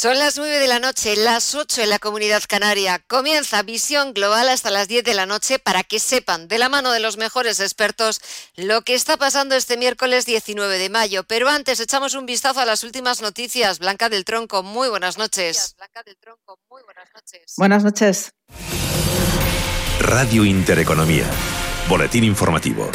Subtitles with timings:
[0.00, 3.00] Son las 9 de la noche, las 8 en la comunidad canaria.
[3.06, 6.90] Comienza Visión Global hasta las 10 de la noche para que sepan de la mano
[6.90, 8.22] de los mejores expertos
[8.56, 11.24] lo que está pasando este miércoles 19 de mayo.
[11.24, 13.78] Pero antes echamos un vistazo a las últimas noticias.
[13.78, 15.74] Blanca del Tronco, muy buenas noches.
[15.76, 17.52] Blanca del Tronco, muy buenas noches.
[17.58, 18.32] Buenas noches.
[20.00, 21.26] Radio Intereconomía.
[21.90, 22.90] Boletín informativo.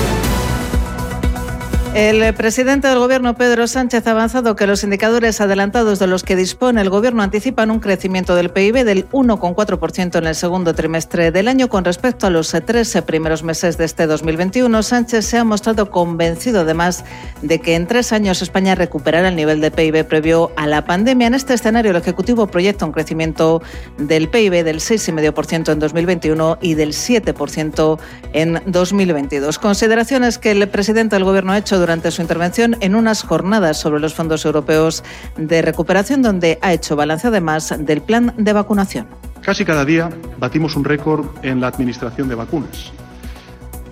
[1.95, 6.35] El presidente del Gobierno, Pedro Sánchez, ha avanzado que los indicadores adelantados de los que
[6.35, 11.47] dispone el Gobierno anticipan un crecimiento del PIB del 1,4% en el segundo trimestre del
[11.47, 14.83] año con respecto a los tres primeros meses de este 2021.
[14.83, 17.05] Sánchez se ha mostrado convencido, además,
[17.41, 21.27] de que en tres años España recuperará el nivel de PIB previo a la pandemia.
[21.27, 23.61] En este escenario, el Ejecutivo proyecta un crecimiento
[23.97, 27.99] del PIB del 6,5% en 2021 y del 7%
[28.33, 29.59] en 2022.
[29.59, 33.99] Consideraciones que el presidente del Gobierno ha hecho durante su intervención en unas jornadas sobre
[33.99, 35.03] los fondos europeos
[35.37, 39.05] de recuperación, donde ha hecho balance además del plan de vacunación.
[39.41, 42.91] Casi cada día batimos un récord en la administración de vacunas.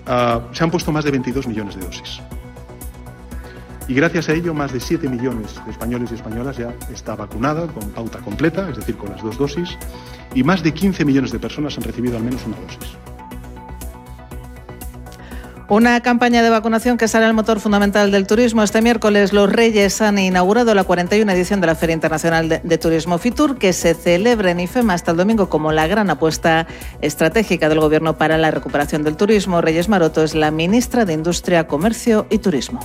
[0.08, 2.20] Ah, se han puesto más de 22 millones de dosis.
[3.88, 7.68] Y gracias a ello, más de 7 millones de españoles y españolas ya está vacunada
[7.68, 9.78] con pauta completa, es decir, con las dos dosis,
[10.34, 12.98] y más de 15 millones de personas han recibido al menos una dosis.
[15.70, 18.64] Una campaña de vacunación que será el motor fundamental del turismo.
[18.64, 23.18] Este miércoles los Reyes han inaugurado la 41 edición de la Feria Internacional de, Turismo
[23.18, 26.68] FITUR, que se celebra en IFEMA hasta el domingo como la gran apuesta
[27.02, 29.62] estratégica del Gobierno para la recuperación del turismo.
[29.62, 32.82] Reyes Maroto es la ministra de Industria, Comercio y Turismo.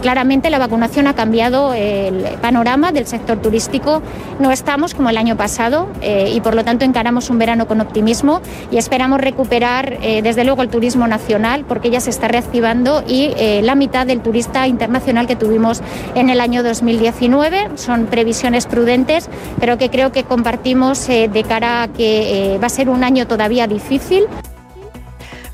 [0.00, 4.02] Claramente la vacunación ha cambiado el panorama del sector turístico.
[4.38, 7.80] No estamos como el año pasado eh, y por lo tanto encaramos un verano con
[7.80, 13.02] optimismo y esperamos recuperar eh, desde luego el turismo nacional porque ya se está reactivando
[13.06, 15.82] y eh, la mitad del turista internacional que tuvimos
[16.14, 17.70] en el año 2019.
[17.76, 22.88] Son previsiones prudentes pero que creo que compartimos de cara a que va a ser
[22.88, 24.26] un año todavía difícil.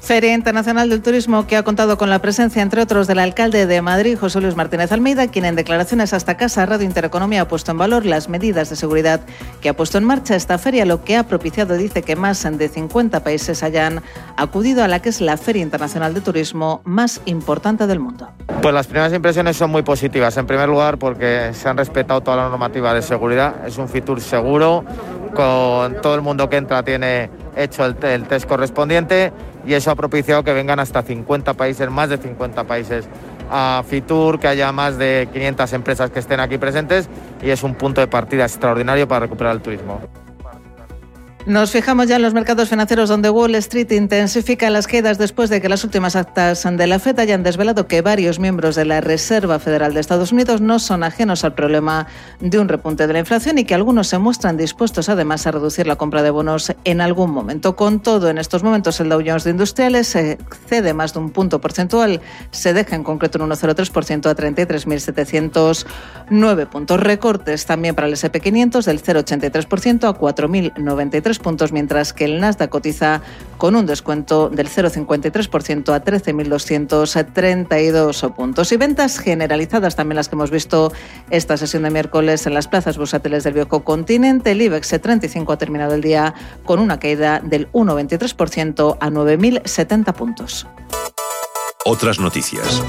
[0.03, 3.81] Feria Internacional del Turismo que ha contado con la presencia, entre otros, del alcalde de
[3.83, 7.79] Madrid, José Luis Martínez Almeida, quien en declaraciones hasta casa Radio Intereconomía ha puesto en
[7.79, 9.21] valor las medidas de seguridad
[9.61, 12.69] que ha puesto en marcha esta feria, lo que ha propiciado, dice, que más de
[12.69, 14.03] 50 países hayan
[14.37, 18.29] acudido a la que es la Feria Internacional de Turismo más importante del mundo.
[18.61, 20.37] Pues las primeras impresiones son muy positivas.
[20.37, 23.65] En primer lugar, porque se han respetado toda la normativa de seguridad.
[23.69, 24.85] Es un Fitur seguro,
[25.33, 29.33] con todo el mundo que entra tiene hecho el, el test correspondiente
[29.67, 33.09] y eso ha propiciado que vengan hasta 50 países, más de 50 países
[33.51, 37.09] a Fitur, que haya más de 500 empresas que estén aquí presentes
[37.43, 40.01] y es un punto de partida extraordinario para recuperar el turismo.
[41.47, 45.61] Nos fijamos ya en los mercados financieros donde Wall Street intensifica las quedas después de
[45.61, 49.59] que las últimas actas de la FED hayan desvelado que varios miembros de la Reserva
[49.59, 52.07] Federal de Estados Unidos no son ajenos al problema
[52.39, 55.89] de un repunte de la inflación y que algunos se muestran dispuestos además a reducir
[55.89, 57.75] la compra de bonos en algún momento.
[57.75, 60.17] Con todo, en estos momentos el Dow Jones de Industriales
[60.69, 62.21] cede más de un punto porcentual,
[62.53, 67.01] se deja en concreto un 1,03% a 33.709 puntos.
[67.01, 73.23] Recortes también para el SP500 del 0,83% a 4.093 puntos, mientras que el Nasdaq cotiza
[73.59, 78.73] con un descuento del 0,53% a 13.232 puntos.
[78.73, 80.93] Y ventas generalizadas, también las que hemos visto
[81.31, 84.51] esta sesión de miércoles en las plazas bursátiles del viejo continente.
[84.53, 86.35] El IBEX 35 ha terminado el día
[86.65, 90.67] con una caída del 1,23% a 9.070 puntos.
[91.85, 92.83] Otras noticias.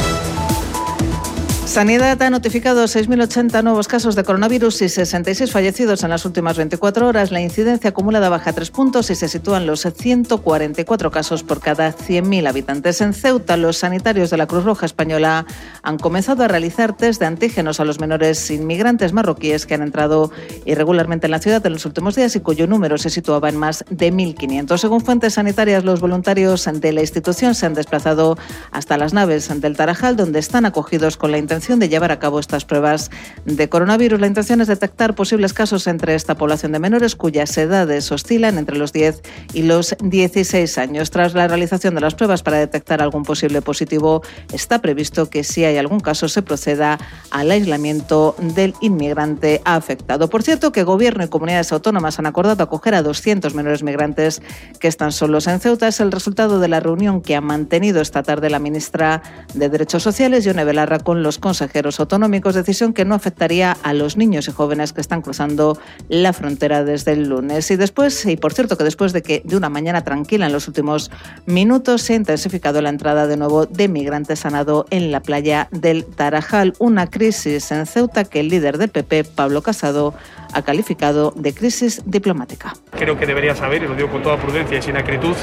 [1.65, 7.07] Sanidad ha notificado 6.080 nuevos casos de coronavirus y 66 fallecidos en las últimas 24
[7.07, 7.31] horas.
[7.31, 12.47] La incidencia acumulada baja 3 puntos y se sitúan los 144 casos por cada 100.000
[12.47, 12.99] habitantes.
[13.01, 15.47] En Ceuta, los sanitarios de la Cruz Roja Española
[15.81, 20.31] han comenzado a realizar test de antígenos a los menores inmigrantes marroquíes que han entrado
[20.65, 23.85] irregularmente en la ciudad en los últimos días y cuyo número se situaba en más
[23.89, 24.77] de 1.500.
[24.77, 28.37] Según fuentes sanitarias, los voluntarios de la institución se han desplazado
[28.71, 32.39] hasta las naves del Tarajal, donde están acogidos con la intención de llevar a cabo
[32.39, 33.11] estas pruebas
[33.45, 34.19] de coronavirus.
[34.19, 38.75] La intención es detectar posibles casos entre esta población de menores cuyas edades oscilan entre
[38.75, 39.21] los 10
[39.53, 41.11] y los 16 años.
[41.11, 45.63] Tras la realización de las pruebas para detectar algún posible positivo, está previsto que si
[45.63, 46.97] hay algún caso se proceda
[47.29, 50.31] al aislamiento del inmigrante afectado.
[50.31, 54.41] Por cierto, que Gobierno y comunidades autónomas han acordado acoger a 200 menores migrantes
[54.79, 55.87] que están solos en Ceuta.
[55.87, 59.21] Es el resultado de la reunión que ha mantenido esta tarde la ministra
[59.53, 64.15] de Derechos Sociales, Yone Belarra, con los consejeros autonómicos, decisión que no afectaría a los
[64.15, 67.69] niños y jóvenes que están cruzando la frontera desde el lunes.
[67.69, 70.69] Y después, y por cierto que después de que de una mañana tranquila en los
[70.69, 71.11] últimos
[71.45, 76.05] minutos se ha intensificado la entrada de nuevo de migrantes sanado en la playa del
[76.05, 80.13] Tarajal, una crisis en Ceuta que el líder del PP, Pablo Casado,
[80.53, 82.73] ha calificado de crisis diplomática.
[82.91, 85.35] Creo que debería saber, y lo digo con toda prudencia y sin acritud,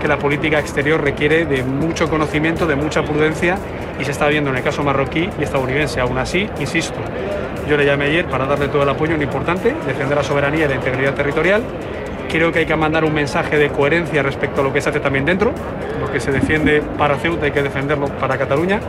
[0.00, 3.58] que la política exterior requiere de mucho conocimiento, de mucha prudencia
[4.00, 6.00] y se está viendo en el caso marroquí y estadounidense.
[6.00, 6.98] Aún así, insisto,
[7.68, 10.68] yo le llamé ayer para darle todo el apoyo en importante, defender la soberanía y
[10.68, 11.62] la integridad territorial.
[12.30, 15.00] Creo que hay que mandar un mensaje de coherencia respecto a lo que se hace
[15.00, 15.52] también dentro.
[16.00, 18.80] Lo que se defiende para Ceuta hay que defenderlo para Cataluña.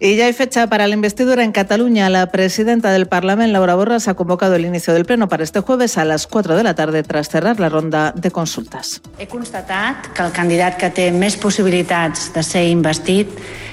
[0.00, 2.08] Y ya hay fecha para la investidura en Cataluña.
[2.08, 5.98] La presidenta del Parlamento, Laura Borras, ha convocado el inicio del pleno para este jueves
[5.98, 9.00] a las 4 de la tarde tras cerrar la ronda de consultas.
[9.18, 13.32] He constatat que el candidat que té més possibilitats de ser investit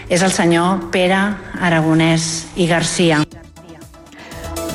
[0.10, 3.22] és el senyor Pere Aragonès i García.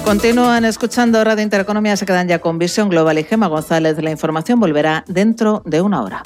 [0.04, 4.00] Continúan escuchando Radio Intereconomía, se quedan ya con Visión Global y Gema González.
[4.00, 6.22] La información volverá dentro de una hora.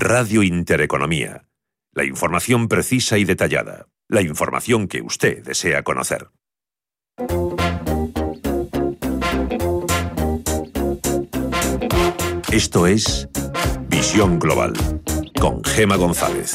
[0.00, 1.48] Radio Intereconomía.
[1.92, 3.88] La información precisa y detallada.
[4.08, 6.28] La información que usted desea conocer.
[12.52, 13.28] Esto es
[13.88, 14.72] Visión Global
[15.40, 16.54] con Gema González.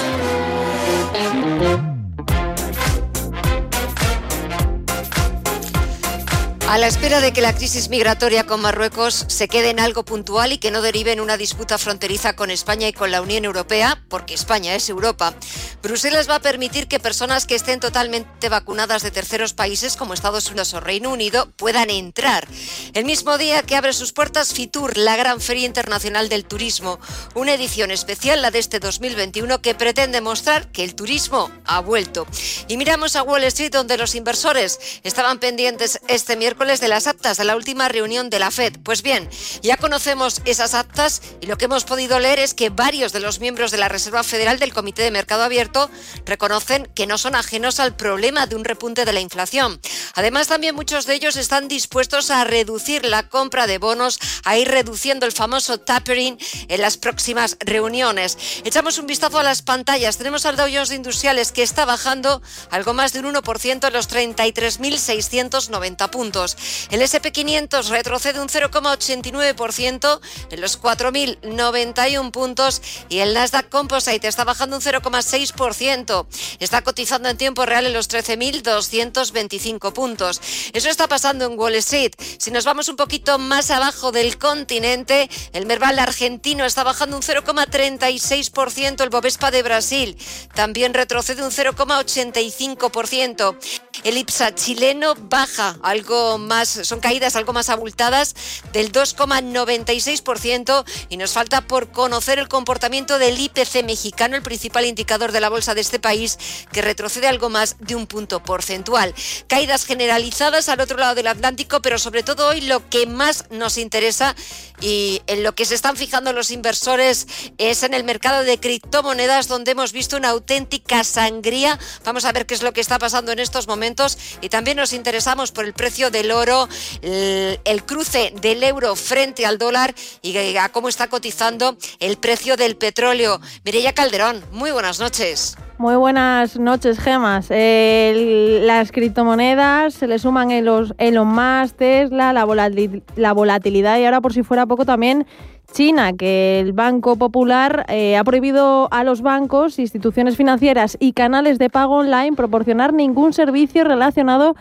[6.73, 10.53] A la espera de que la crisis migratoria con Marruecos se quede en algo puntual
[10.53, 14.03] y que no derive en una disputa fronteriza con España y con la Unión Europea,
[14.09, 15.35] porque España es Europa,
[15.83, 20.47] Bruselas va a permitir que personas que estén totalmente vacunadas de terceros países como Estados
[20.47, 22.47] Unidos o Reino Unido puedan entrar.
[22.95, 26.99] El mismo día que abre sus puertas Fitur, la gran feria internacional del turismo,
[27.35, 32.25] una edición especial, la de este 2021, que pretende mostrar que el turismo ha vuelto.
[32.67, 37.35] Y miramos a Wall Street, donde los inversores estaban pendientes este miércoles de las actas
[37.35, 38.77] de la última reunión de la Fed.
[38.83, 39.29] Pues bien,
[39.61, 43.41] ya conocemos esas actas y lo que hemos podido leer es que varios de los
[43.41, 45.91] miembros de la Reserva Federal del Comité de Mercado Abierto
[46.25, 49.81] reconocen que no son ajenos al problema de un repunte de la inflación.
[50.13, 54.69] Además, también muchos de ellos están dispuestos a reducir la compra de bonos, a ir
[54.69, 56.37] reduciendo el famoso tapering
[56.69, 58.37] en las próximas reuniones.
[58.63, 60.17] Echamos un vistazo a las pantallas.
[60.17, 63.93] Tenemos al Dow Jones de Industriales que está bajando algo más de un 1% en
[63.93, 66.52] los 33.690 puntos.
[66.89, 70.19] El SP500 retrocede un 0,89%
[70.51, 76.25] en los 4.091 puntos y el Nasdaq Composite está bajando un 0,6%.
[76.59, 80.41] Está cotizando en tiempo real en los 13.225 puntos.
[80.73, 82.11] Eso está pasando en Wall Street.
[82.37, 87.23] Si nos vamos un poquito más abajo del continente, el Merval argentino está bajando un
[87.23, 90.17] 0,36%, el Bovespa de Brasil
[90.53, 93.57] también retrocede un 0,85%.
[94.03, 98.35] El IPSA chileno baja algo más, son caídas algo más abultadas
[98.71, 105.31] del 2,96% y nos falta por conocer el comportamiento del IPC mexicano, el principal indicador
[105.31, 106.37] de la bolsa de este país,
[106.71, 109.13] que retrocede algo más de un punto porcentual.
[109.47, 113.77] Caídas generalizadas al otro lado del Atlántico, pero sobre todo hoy lo que más nos
[113.77, 114.35] interesa
[114.81, 117.27] y en lo que se están fijando los inversores
[117.57, 121.79] es en el mercado de criptomonedas donde hemos visto una auténtica sangría.
[122.03, 124.93] Vamos a ver qué es lo que está pasando en estos momentos y también nos
[124.93, 126.67] interesamos por el precio del oro,
[127.01, 132.75] el, cruce del euro frente al dólar y a cómo está cotizando el precio del
[132.75, 133.39] petróleo.
[133.65, 135.57] Mireya Calderón, muy buenas noches.
[135.77, 137.47] Muy buenas noches, Gemas.
[137.49, 144.05] Las criptomonedas se le suman en los Elon Musk, Tesla, la, volatil- la volatilidad y
[144.05, 145.25] ahora, por si fuera poco, también
[145.73, 151.57] China, que el Banco Popular eh, ha prohibido a los bancos, instituciones financieras y canales
[151.57, 154.55] de pago online proporcionar ningún servicio relacionado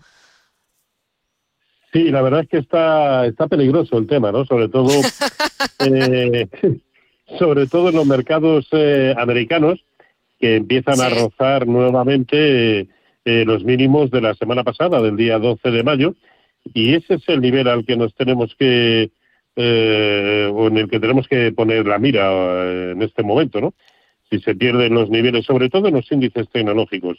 [1.92, 4.46] Sí, la verdad es que está, está peligroso el tema, ¿no?
[4.46, 4.88] Sobre todo,
[5.86, 6.48] eh,
[7.38, 9.84] sobre todo en los mercados eh, americanos,
[10.40, 12.88] que empiezan a rozar nuevamente
[13.24, 16.14] eh, los mínimos de la semana pasada, del día 12 de mayo,
[16.74, 19.10] y ese es el nivel al que nos tenemos que,
[19.54, 23.74] eh, o en el que tenemos que poner la mira eh, en este momento, ¿no?
[24.30, 27.18] Si se pierden los niveles, sobre todo en los índices tecnológicos.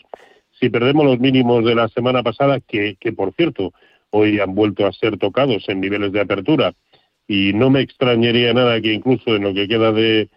[0.59, 3.71] Si perdemos los mínimos de la semana pasada, que, que por cierto,
[4.13, 6.73] hoy han vuelto a ser tocados en niveles de apertura,
[7.27, 10.29] y no me extrañaría nada que incluso en lo que queda de,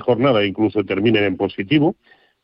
[0.00, 1.96] jornada incluso terminen en positivo,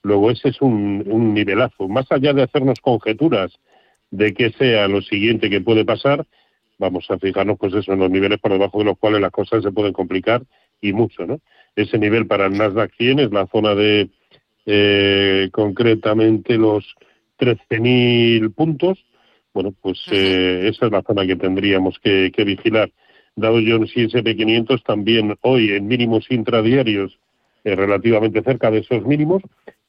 [0.02, 1.88] luego ese es un, un nivelazo.
[1.88, 3.52] Más allá de hacernos conjeturas
[4.10, 6.26] de qué sea lo siguiente que puede pasar,
[6.78, 9.62] vamos a fijarnos pues eso en los niveles por debajo de los cuales las cosas
[9.62, 10.42] se pueden complicar
[10.80, 11.40] y mucho, ¿no?
[11.76, 14.10] Ese nivel para el Nasdaq 100 es la zona de
[14.66, 16.94] eh, concretamente los
[17.38, 19.04] 13.000 puntos.
[19.54, 22.90] Bueno, pues eh, esa es la zona que tendríamos que, vigilar.
[23.36, 27.18] Dow Jones y S&P 500 también hoy en mínimos intradiarios
[27.64, 29.42] eh, relativamente cerca de esos mínimos,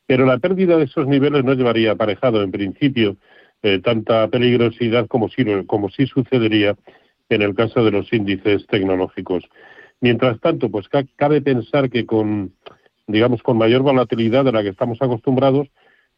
[0.05, 3.17] pero la pérdida de esos niveles no llevaría aparejado en principio
[3.61, 6.75] eh, tanta peligrosidad como si, como si sucedería
[7.29, 9.43] en el caso de los índices tecnológicos.
[10.01, 12.53] Mientras tanto, pues cabe pensar que con,
[13.07, 15.69] digamos, con mayor volatilidad de la que estamos acostumbrados,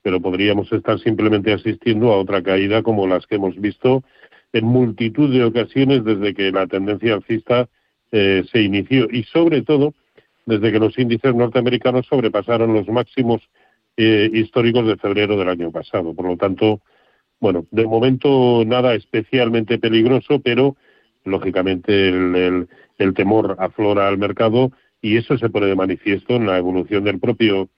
[0.06, 4.04] pero podríamos estar simplemente asistiendo a otra caída como las que hemos visto
[4.54, 7.68] en multitud de ocasiones desde que la tendencia alcista
[8.12, 9.96] eh, se inició y sobre todo
[10.46, 13.42] desde que los índices norteamericanos sobrepasaron los máximos
[13.98, 16.14] eh, históricos de febrero del año pasado.
[16.14, 16.82] Por lo tanto,
[17.40, 20.78] bueno, de momento nada especialmente peligroso, pero
[21.24, 22.68] lógicamente el,
[23.00, 24.72] el, temor aflora al mercado
[25.02, 27.70] y eso se pone de manifiesto en la evolución del propio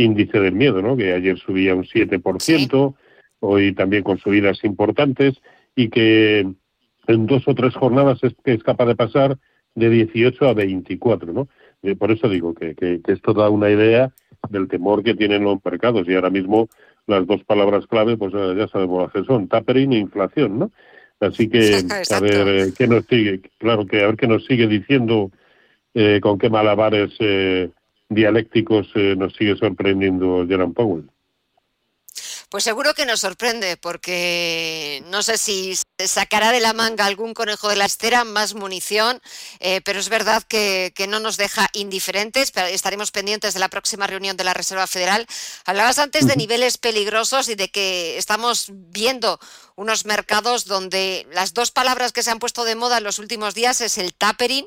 [0.00, 0.96] índice del miedo, ¿no?
[0.96, 2.94] que ayer subía un 7%,
[3.40, 5.40] hoy también con subidas importantes
[5.74, 6.46] y que
[7.06, 9.38] en dos o tres jornadas es, es capaz de pasar
[9.74, 11.48] de 18 a 24, ¿no?
[11.82, 14.12] Eh, por eso digo que, que, que, esto da una idea
[14.50, 16.68] del temor que tienen los mercados y ahora mismo
[17.06, 20.70] las dos palabras clave, pues eh, ya sabemos las que son, tapering e inflación, ¿no?
[21.20, 21.82] Así que
[22.14, 25.30] a ver eh, qué nos sigue, claro que a ver qué nos sigue diciendo,
[25.94, 27.10] eh, con qué malabares
[28.10, 31.10] dialécticos nos sigue sorprendiendo Jerome Powell.
[32.50, 37.32] Pues seguro que nos sorprende, porque no sé si se sacará de la manga algún
[37.32, 39.22] conejo de la estera, más munición,
[39.60, 42.50] eh, pero es verdad que, no nos deja indiferentes.
[42.50, 45.28] Pero estaremos pendientes de la próxima reunión de la Reserva Federal.
[45.64, 49.38] Hablabas antes de niveles peligrosos y de que estamos viendo
[49.76, 53.54] unos mercados donde las dos palabras que se han puesto de moda en los últimos
[53.54, 54.66] días es el tapering,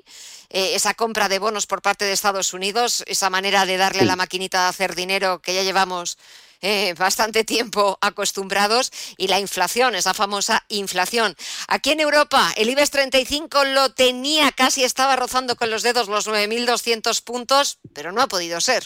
[0.49, 4.05] eh, esa compra de bonos por parte de Estados Unidos, esa manera de darle a
[4.05, 6.17] la maquinita de hacer dinero que ya llevamos
[6.63, 11.35] eh, bastante tiempo acostumbrados y la inflación, esa famosa inflación.
[11.67, 16.27] Aquí en Europa el IBEX 35 lo tenía, casi estaba rozando con los dedos los
[16.27, 18.83] 9.200 puntos, pero no ha podido ser.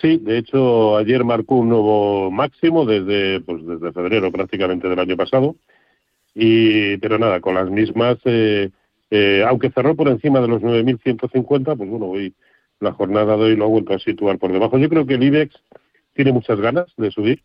[0.00, 5.16] Sí, de hecho ayer marcó un nuevo máximo desde pues desde febrero prácticamente del año
[5.16, 5.56] pasado
[6.34, 8.70] y pero nada con las mismas eh,
[9.10, 12.34] eh, aunque cerró por encima de los 9.150 pues bueno hoy
[12.80, 14.78] la jornada de hoy lo ha vuelto a situar por debajo.
[14.78, 15.54] Yo creo que el IBEX
[16.14, 17.42] tiene muchas ganas de subir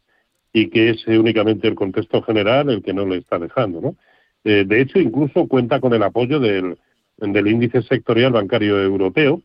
[0.53, 3.95] y que es únicamente el contexto general el que no le está dejando, ¿no?
[4.43, 6.77] Eh, de hecho, incluso cuenta con el apoyo del,
[7.19, 9.41] índice sectorial bancario europeo,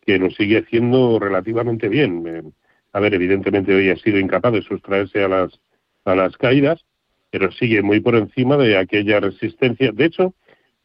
[0.00, 2.24] que lo sigue haciendo relativamente bien.
[2.26, 2.42] Eh,
[2.92, 5.60] a ver, evidentemente hoy ha sido incapaz de sustraerse a las,
[6.04, 6.84] a las caídas,
[7.30, 9.92] pero sigue muy por encima de aquella resistencia.
[9.92, 10.34] De hecho,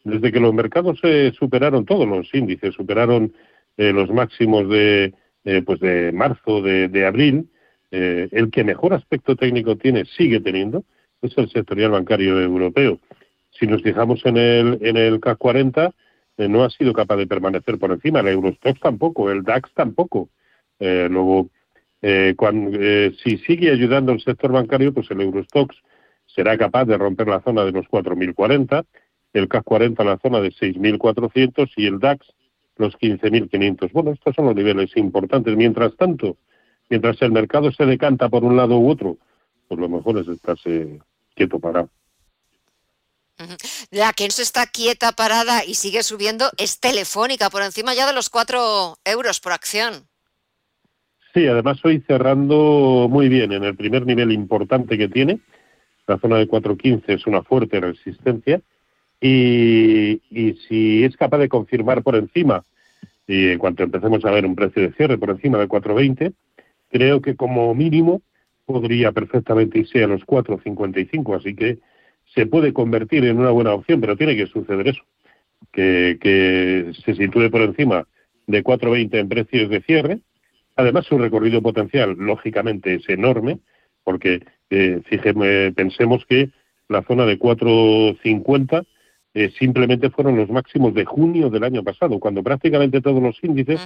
[0.04, 3.34] desde que los mercados se superaron, todos los índices superaron
[3.78, 5.14] eh, los máximos de,
[5.46, 7.50] eh, pues de marzo, de, de abril,
[7.92, 10.84] eh, el que mejor aspecto técnico tiene, sigue teniendo,
[11.22, 13.00] es el sectorial bancario europeo.
[13.52, 15.94] Si nos fijamos en el, en el CAC 40,
[16.38, 20.30] no ha sido capaz de permanecer por encima, el Eurostox tampoco, el DAX tampoco.
[20.80, 21.50] luego,
[22.36, 22.80] cuando,
[23.24, 25.76] si sigue ayudando el sector bancario, pues el Eurostox
[26.26, 28.84] será capaz de romper la zona de los 4.040,
[29.34, 32.26] el CAC 40 la zona de 6.400 y el DAX
[32.78, 33.92] los 15.500.
[33.92, 35.56] Bueno, estos son los niveles importantes.
[35.56, 36.38] Mientras tanto,
[36.90, 39.18] mientras el mercado se decanta por un lado u otro,
[39.68, 41.00] pues lo mejor es estarse
[41.36, 41.90] quieto parado.
[43.92, 48.14] La que no está quieta, parada y sigue subiendo es telefónica, por encima ya de
[48.14, 50.08] los 4 euros por acción.
[51.34, 55.40] Sí, además hoy cerrando muy bien en el primer nivel importante que tiene.
[56.06, 58.62] La zona de 4.15 es una fuerte resistencia
[59.26, 62.64] y, si es capaz de confirmar por encima
[63.26, 66.34] y en cuanto empecemos a ver un precio de cierre por encima de 4.20,
[66.92, 68.22] creo que como mínimo
[68.66, 71.80] podría perfectamente irse a los 4.55, así que
[72.36, 75.04] se puede convertir en una buena opción, pero tiene que suceder eso,
[75.72, 78.06] que, se sitúe por encima
[78.48, 80.20] de 4.20 en precios de cierre.
[80.76, 83.60] Además, su recorrido potencial, lógicamente, es enorme,
[84.04, 86.50] porque eh, fíjeme, pensemos que
[86.90, 88.86] la zona de 4.50
[89.34, 93.82] eh, simplemente fueron los máximos de junio del año pasado, cuando prácticamente todos los índices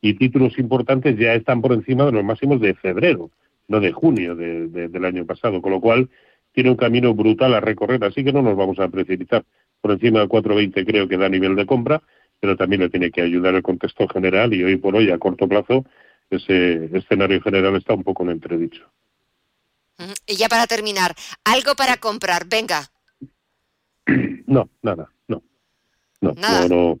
[0.00, 3.30] y títulos importantes ya están por encima de los máximos de febrero,
[3.68, 6.08] no de junio del año pasado, con lo cual
[6.52, 9.44] tiene un camino brutal a recorrer, así que no nos vamos a precipitar.
[9.80, 12.02] Por encima del 4.20 creo que da nivel de compra,
[12.40, 15.46] pero también le tiene que ayudar el contexto general y hoy por hoy, a corto
[15.46, 15.84] plazo,
[16.30, 18.90] ese escenario general está un poco en entredicho.
[20.26, 22.90] Y ya para terminar, algo para comprar, venga.
[24.46, 25.42] No, nada, no.
[26.20, 26.34] No,
[26.68, 27.00] no,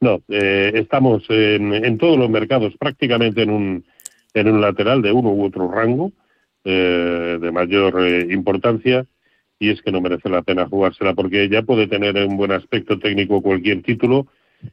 [0.00, 0.22] no.
[0.28, 3.84] Eh, estamos en, todos los mercados prácticamente en un,
[4.34, 6.12] en un lateral de uno u otro rango
[6.64, 9.06] eh, de mayor eh, importancia
[9.60, 12.98] y es que no merece la pena jugársela porque ya puede tener un buen aspecto
[12.98, 14.26] técnico cualquier título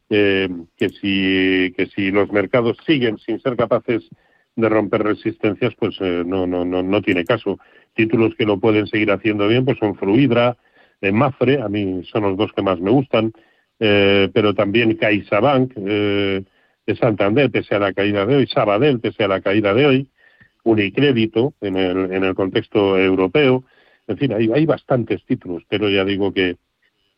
[0.10, 4.04] que si que si los mercados siguen sin ser capaces
[4.56, 7.60] de romper resistencias pues no no no no tiene caso
[7.94, 10.58] títulos que lo pueden seguir haciendo bien pues son Fluidra
[11.12, 13.34] Mafre, a mí son los dos que más me gustan,
[13.80, 16.44] eh, pero también CaixaBank eh,
[16.86, 20.10] de Santander, pese a la caída de hoy, Sabadell, pese a la caída de hoy,
[20.64, 23.64] Unicrédito en el, en el contexto europeo,
[24.08, 26.58] en fin, hay, bastantes títulos, pero ya digo que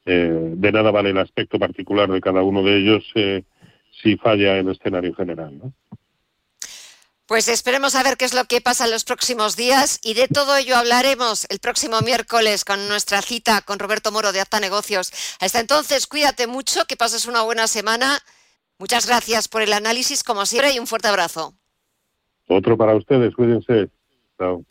[0.06, 3.44] eh, de nada vale el aspecto particular de cada uno de ellos eh,
[4.02, 5.58] si falla el escenario general.
[5.58, 5.74] ¿no?
[7.28, 10.30] Pues esperemos a ver qué es lo que pasa en los próximos días y de
[10.30, 15.12] todo ello hablaremos el próximo miércoles con nuestra cita con Roberto Moro de Acta Negocios.
[15.42, 18.20] Hasta entonces, cuídate mucho, que pases una buena semana.
[18.80, 21.54] Muchas gracias por el análisis, como siempre, y un fuerte abrazo.
[22.48, 23.90] Otro para ustedes, cuídense.
[24.38, 24.64] Chao.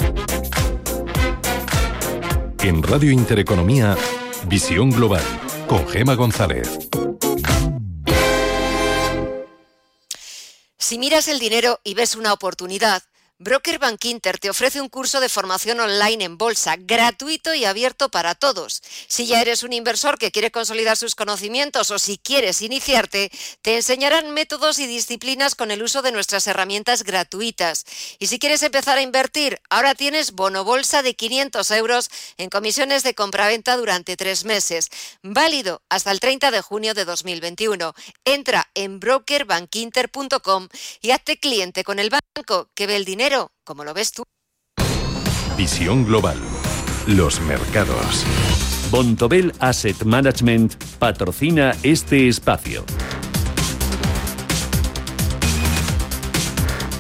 [2.63, 3.97] En Radio Intereconomía,
[4.49, 5.23] Visión Global,
[5.69, 6.89] con Gema González.
[10.87, 13.03] Si miras el dinero y ves una oportunidad,
[13.39, 18.35] Broker Inter te ofrece un curso de formación online en bolsa gratuito y abierto para
[18.35, 18.83] todos.
[19.09, 23.77] Si ya eres un inversor que quiere consolidar sus conocimientos o si quieres iniciarte, te
[23.77, 27.85] enseñarán métodos y disciplinas con el uso de nuestras herramientas gratuitas.
[28.19, 33.03] Y si quieres empezar a invertir, ahora tienes bono bolsa de 500 euros en comisiones
[33.03, 34.89] de compraventa durante tres meses,
[35.23, 37.95] válido hasta el 30 de junio de 2021.
[38.25, 40.69] Entra en brokerbankinter.com
[41.03, 43.26] y hazte cliente con el banco que ve el dinero
[43.65, 44.23] como lo ves tú.
[45.57, 46.39] Visión global.
[47.07, 48.25] Los mercados.
[48.91, 52.85] Bontobel Asset Management patrocina este espacio.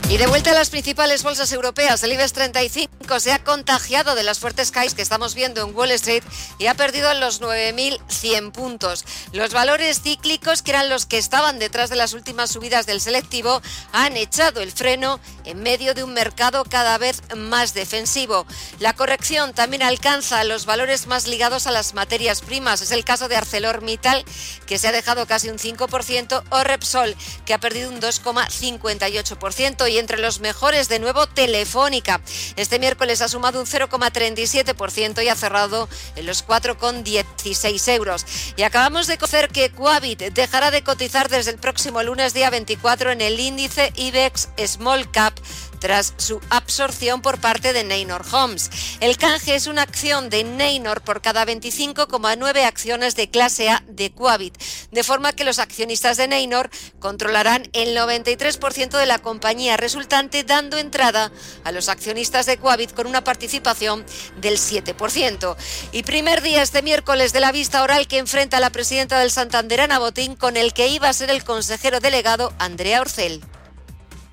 [0.09, 4.23] Y de vuelta a las principales bolsas europeas, el IBEX 35 se ha contagiado de
[4.23, 6.23] las fuertes caídas que estamos viendo en Wall Street
[6.61, 9.05] y ha perdido los 9.100 puntos.
[9.33, 13.61] Los valores cíclicos, que eran los que estaban detrás de las últimas subidas del selectivo,
[13.93, 18.47] han echado el freno en medio de un mercado cada vez más defensivo.
[18.79, 22.83] La corrección también alcanza los valores más ligados a las materias primas.
[22.83, 24.25] Es el caso de ArcelorMittal,
[24.67, 29.99] que se ha dejado casi un 5%, o Repsol, que ha perdido un 2,58% y
[29.99, 32.21] entre los mejores de nuevo Telefónica.
[32.57, 38.27] Este miércoles ha sumado un 0,37% y ha cerrado en los 4,16 euros.
[38.57, 43.13] Y acabamos de conocer que Quabit dejará de cotizar desde el próximo lunes día 24
[43.13, 45.36] en el índice IBEX Small Cap
[45.79, 48.71] tras su absorción por parte de Neynor Homes.
[49.01, 54.11] El canje es una acción de Neynor por cada 25,9 acciones de clase A de
[54.11, 54.57] Quabit,
[54.91, 60.79] de forma que los accionistas de Neynor controlarán el 93% de la compañía resultante, dando
[60.79, 61.31] entrada
[61.65, 64.05] a los accionistas de Quabit con una participación
[64.41, 65.57] del 7%.
[65.93, 69.83] Y primer día este miércoles de la vista oral que enfrenta la presidenta del Santander,
[69.83, 73.43] Ana Botín, con el que iba a ser el consejero delegado Andrea Orcel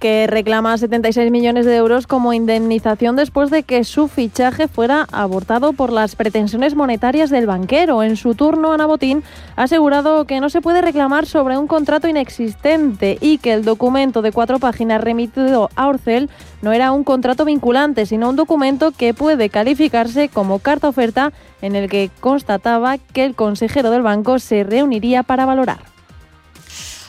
[0.03, 5.71] que reclama 76 millones de euros como indemnización después de que su fichaje fuera abortado
[5.71, 8.03] por las pretensiones monetarias del banquero.
[8.03, 9.23] En su turno, Ana Botín
[9.55, 14.21] ha asegurado que no se puede reclamar sobre un contrato inexistente y que el documento
[14.21, 16.29] de cuatro páginas remitido a Orcel
[16.61, 21.77] no era un contrato vinculante, sino un documento que puede calificarse como carta oferta en
[21.77, 25.92] el que constataba que el consejero del banco se reuniría para valorar.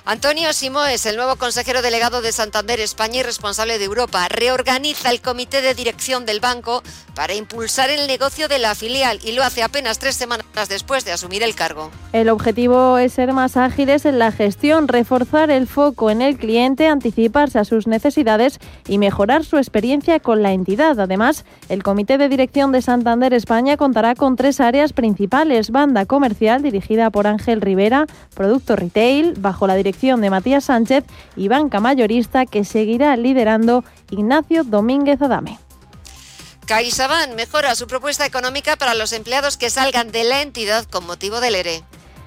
[0.07, 4.29] Antonio Simó es el nuevo consejero delegado de Santander España y responsable de Europa.
[4.29, 6.83] Reorganiza el comité de dirección del banco
[7.15, 11.13] para impulsar el negocio de la filial y lo hace apenas tres semanas después de
[11.13, 11.91] asumir el cargo.
[12.13, 16.89] El objetivo es ser más ágiles en la gestión, reforzar el foco en el cliente,
[16.89, 20.99] anticiparse a sus necesidades y mejorar su experiencia con la entidad.
[21.01, 25.71] Además, el Comité de Dirección de Santander España contará con tres áreas principales.
[25.71, 31.05] Banda comercial dirigida por Ángel Rivera, Producto Retail bajo la dirección de Matías Sánchez
[31.37, 35.64] y banca mayorista que seguirá liderando Ignacio Domínguez Adame.
[36.67, 41.41] CaixaBank mejora su propuesta económica para los empleados que salgan de la entidad con motivo
[41.41, 41.85] del ERE.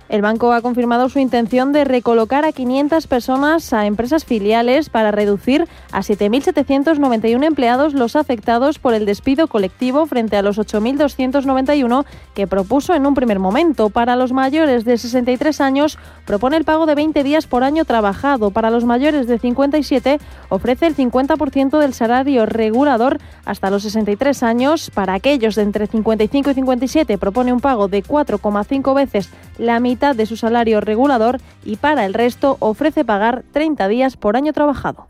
[0.09, 5.11] El banco ha confirmado su intención de recolocar a 500 personas a empresas filiales para
[5.11, 12.47] reducir a 7.791 empleados los afectados por el despido colectivo frente a los 8.291 que
[12.47, 13.89] propuso en un primer momento.
[13.89, 18.51] Para los mayores de 63 años propone el pago de 20 días por año trabajado.
[18.51, 24.89] Para los mayores de 57 ofrece el 50% del salario regulador hasta los 63 años.
[24.89, 29.96] Para aquellos de entre 55 y 57 propone un pago de 4,5 veces la mitad
[29.97, 35.07] de su salario regulador y para el resto ofrece pagar 30 días por año trabajado.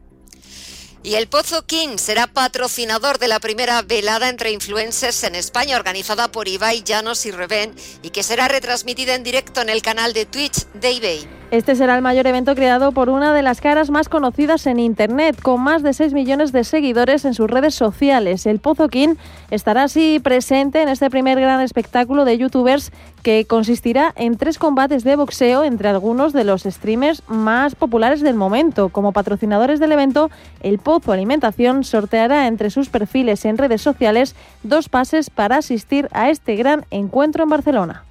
[1.03, 6.29] Y el Pozo King será patrocinador de la primera velada entre influencers en España, organizada
[6.31, 10.25] por Ibai Llanos y Reben, y que será retransmitida en directo en el canal de
[10.25, 11.36] Twitch de eBay.
[11.49, 15.41] Este será el mayor evento creado por una de las caras más conocidas en Internet,
[15.41, 18.45] con más de 6 millones de seguidores en sus redes sociales.
[18.45, 19.15] El Pozo King
[19.49, 22.91] estará así presente en este primer gran espectáculo de youtubers
[23.23, 28.35] que consistirá en tres combates de boxeo entre algunos de los streamers más populares del
[28.35, 28.89] momento.
[28.89, 30.29] Como patrocinadores del evento,
[30.59, 36.29] el Pozo Alimentación sorteará entre sus perfiles en redes sociales dos pases para asistir a
[36.29, 38.06] este gran encuentro en Barcelona.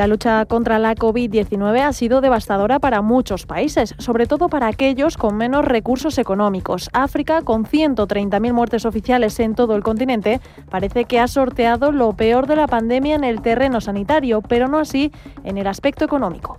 [0.00, 5.18] La lucha contra la COVID-19 ha sido devastadora para muchos países, sobre todo para aquellos
[5.18, 6.88] con menos recursos económicos.
[6.94, 12.46] África, con 130.000 muertes oficiales en todo el continente, parece que ha sorteado lo peor
[12.46, 15.12] de la pandemia en el terreno sanitario, pero no así
[15.44, 16.58] en el aspecto económico.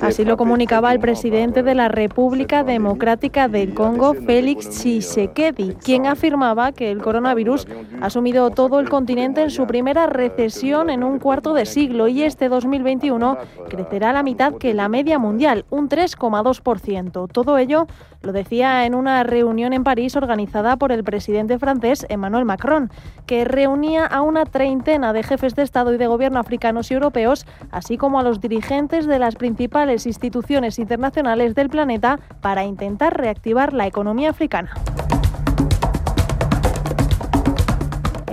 [0.00, 6.72] Así lo comunicaba el presidente de la República Democrática del Congo, Félix Tshisekedi, quien afirmaba
[6.72, 7.66] que el coronavirus
[8.00, 12.22] ha sumido todo el continente en su primera recesión en un cuarto de siglo y
[12.22, 13.36] este 2021
[13.68, 17.28] crecerá a la mitad que la media mundial, un 3,2%.
[17.30, 17.86] Todo ello
[18.22, 22.90] lo decía en una reunión en París organizada por el presidente francés Emmanuel Macron,
[23.26, 27.44] que reunía a una treintena de jefes de Estado y de gobierno africanos y europeos,
[27.70, 29.65] así como a los dirigentes de las principales
[30.06, 34.70] instituciones internacionales del planeta para intentar reactivar la economía africana.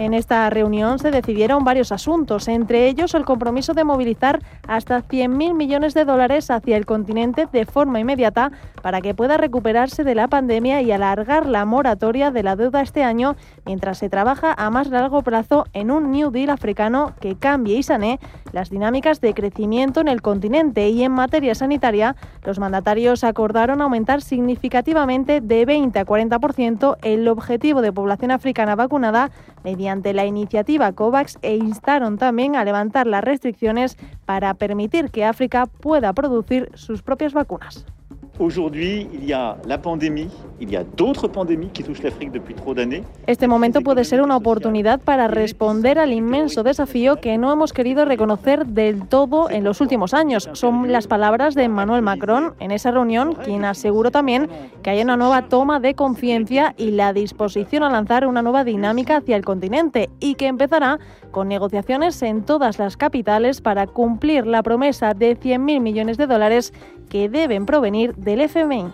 [0.03, 5.53] En esta reunión se decidieron varios asuntos, entre ellos el compromiso de movilizar hasta 100.000
[5.53, 10.27] millones de dólares hacia el continente de forma inmediata para que pueda recuperarse de la
[10.27, 13.35] pandemia y alargar la moratoria de la deuda este año,
[13.65, 17.83] mientras se trabaja a más largo plazo en un New Deal africano que cambie y
[17.83, 18.19] sane
[18.51, 20.89] las dinámicas de crecimiento en el continente.
[20.89, 27.81] Y en materia sanitaria, los mandatarios acordaron aumentar significativamente de 20 a 40% el objetivo
[27.81, 29.31] de población africana vacunada
[29.63, 35.67] mediante la iniciativa COVAX e instaron también a levantar las restricciones para permitir que África
[35.67, 37.86] pueda producir sus propias vacunas.
[43.28, 48.06] Este momento puede ser una oportunidad para responder al inmenso desafío que no hemos querido
[48.06, 50.50] reconocer del todo en los últimos años.
[50.54, 54.50] Son las palabras de Emmanuel Macron en esa reunión, quien aseguró también
[54.82, 59.17] que hay una nueva toma de conciencia y la disposición a lanzar una nueva dinámica
[59.17, 64.63] hacia el continente y que empezará con negociaciones en todas las capitales para cumplir la
[64.63, 66.74] promesa de 100.000 millones de dólares
[67.13, 68.91] que deben provenir del FMI.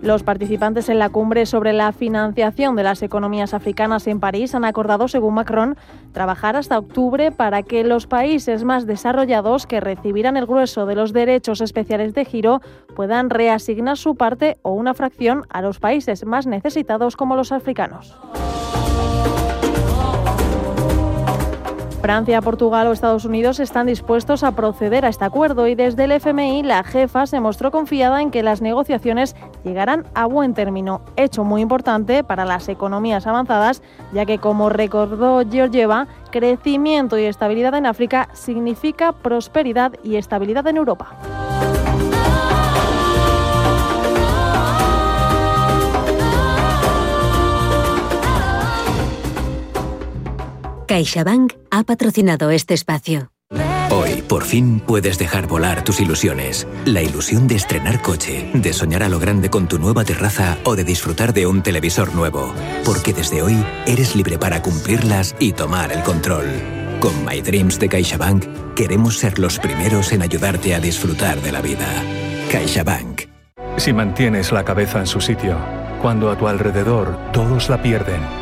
[0.00, 4.64] Los participantes en la cumbre sobre la financiación de las economías africanas en París han
[4.64, 5.76] acordado, según Macron,
[6.12, 11.12] trabajar hasta octubre para que los países más desarrollados que recibirán el grueso de los
[11.12, 12.60] derechos especiales de giro
[12.94, 18.16] puedan reasignar su parte o una fracción a los países más necesitados como los africanos.
[22.02, 26.10] Francia, Portugal o Estados Unidos están dispuestos a proceder a este acuerdo y desde el
[26.10, 31.44] FMI la jefa se mostró confiada en que las negociaciones llegarán a buen término, hecho
[31.44, 37.86] muy importante para las economías avanzadas, ya que como recordó Georgieva, crecimiento y estabilidad en
[37.86, 41.41] África significa prosperidad y estabilidad en Europa.
[50.92, 53.32] CaixaBank ha patrocinado este espacio.
[53.90, 56.68] Hoy, por fin, puedes dejar volar tus ilusiones.
[56.84, 60.76] La ilusión de estrenar coche, de soñar a lo grande con tu nueva terraza o
[60.76, 62.52] de disfrutar de un televisor nuevo.
[62.84, 66.44] Porque desde hoy eres libre para cumplirlas y tomar el control.
[67.00, 71.62] Con My Dreams de CaixaBank queremos ser los primeros en ayudarte a disfrutar de la
[71.62, 71.88] vida.
[72.50, 73.22] CaixaBank.
[73.78, 75.56] Si mantienes la cabeza en su sitio,
[76.02, 78.41] cuando a tu alrededor todos la pierden,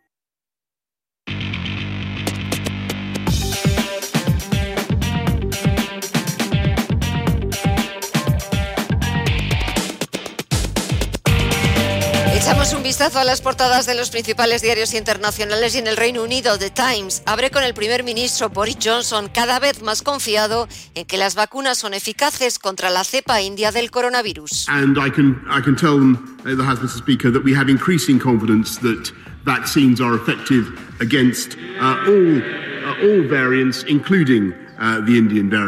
[13.01, 16.69] Vistazo a las portadas de los principales diarios internacionales y en el Reino Unido, The
[16.69, 21.33] Times abre con el primer ministro Boris Johnson cada vez más confiado en que las
[21.33, 24.67] vacunas son eficaces contra la cepa india del coronavirus.
[29.43, 30.67] Vaccines are effective
[30.99, 34.53] against uh, all, uh, all variants, including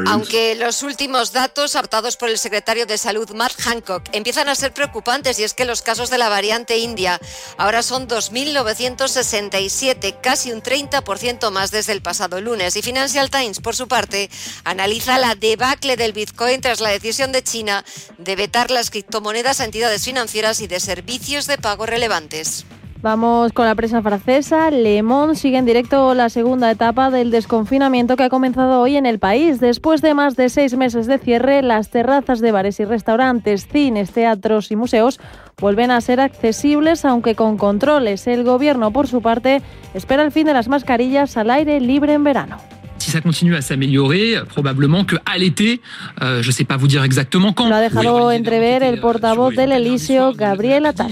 [0.07, 4.73] aunque los últimos datos aportados por el secretario de Salud Matt Hancock empiezan a ser
[4.73, 7.19] preocupantes y es que los casos de la variante india
[7.57, 12.75] ahora son 2.967, casi un 30% más desde el pasado lunes.
[12.75, 14.31] Y Financial Times, por su parte,
[14.63, 17.85] analiza la debacle del Bitcoin tras la decisión de China
[18.17, 22.65] de vetar las criptomonedas a entidades financieras y de servicios de pago relevantes.
[23.03, 24.71] Vamos con la prensa francesa.
[24.71, 29.05] Le Monde sigue en directo la segunda etapa del desconfinamiento que ha comenzado hoy en
[29.05, 29.59] el país.
[29.59, 34.13] Después de más de seis meses de cierre, las terrazas de bares y restaurantes, cines,
[34.13, 35.19] teatros y museos
[35.59, 38.25] vuelven a ser accesibles, aunque con controles.
[38.25, 39.61] El gobierno, por su parte,
[39.93, 42.55] espera el fin de las mascarillas al aire libre en verano.
[42.97, 45.81] Si ça continue à s'améliorer, euh, probablement qu'à l'été,
[46.21, 47.67] euh, je ne sais pas vous dire exactement quand.
[47.67, 51.11] Lo ha dejado entrever el portavoz del Elíseo, Gabriel Attal.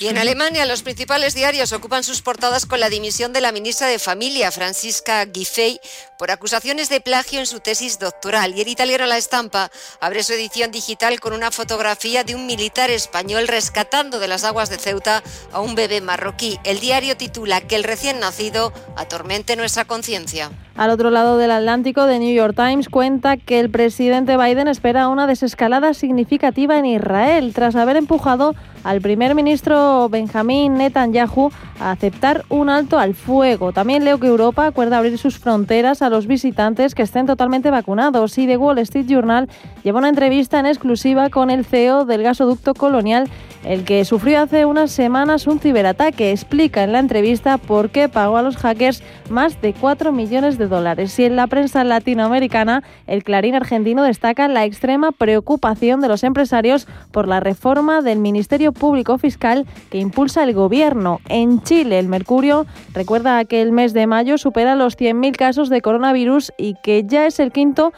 [0.00, 3.88] Y en Alemania, los principales diarios ocupan sus portadas con la dimisión de la ministra
[3.88, 5.80] de Familia, Francisca Giffey,
[6.18, 8.54] por acusaciones de plagio en su tesis doctoral.
[8.56, 9.70] Y el italiano La Estampa
[10.00, 14.70] abre su edición digital con una fotografía de un militar español rescatando de las aguas
[14.70, 16.58] de Ceuta a un bebé marroquí.
[16.64, 20.49] El diario titula que el recién nacido atormente nuestra conciencia.
[20.50, 20.69] Bye.
[20.80, 25.08] Al otro lado del Atlántico, The New York Times cuenta que el presidente Biden espera
[25.08, 32.46] una desescalada significativa en Israel tras haber empujado al primer ministro Benjamín Netanyahu a aceptar
[32.48, 33.72] un alto al fuego.
[33.72, 38.38] También leo que Europa acuerda abrir sus fronteras a los visitantes que estén totalmente vacunados
[38.38, 39.50] y The Wall Street Journal
[39.82, 43.28] lleva una entrevista en exclusiva con el CEO del gasoducto colonial,
[43.64, 46.30] el que sufrió hace unas semanas un ciberataque.
[46.30, 50.69] Explica en la entrevista por qué pagó a los hackers más de 4 millones de
[50.70, 51.18] dólares.
[51.18, 56.88] Y en la prensa latinoamericana, el Clarín argentino destaca la extrema preocupación de los empresarios
[57.12, 61.20] por la reforma del Ministerio Público Fiscal que impulsa el gobierno.
[61.28, 65.82] En Chile, el Mercurio recuerda que el mes de mayo supera los 100.000 casos de
[65.82, 67.92] coronavirus y que ya es el quinto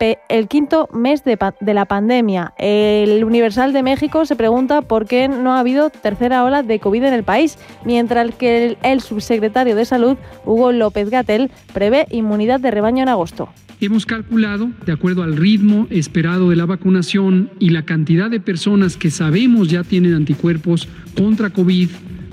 [0.00, 2.52] el quinto mes de, de, la pandemia.
[2.58, 7.04] El Universal de México se pregunta por qué no ha habido tercera ola de COVID
[7.04, 12.60] en el país, mientras que el, el subsecretario de Salud, Hugo López Gatel, prevé inmunidad
[12.60, 13.48] de rebaño en agosto.
[13.78, 18.96] Hemos calculado, de acuerdo al ritmo esperado de la vacunación y la cantidad de personas
[18.96, 21.90] que sabemos ya tienen anticuerpos contra COVID,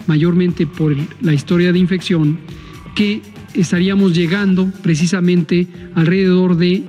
[0.08, 2.40] mayormente por la historia de infección,
[2.96, 3.22] que
[3.54, 6.84] estaríamos llegando precisamente alrededor de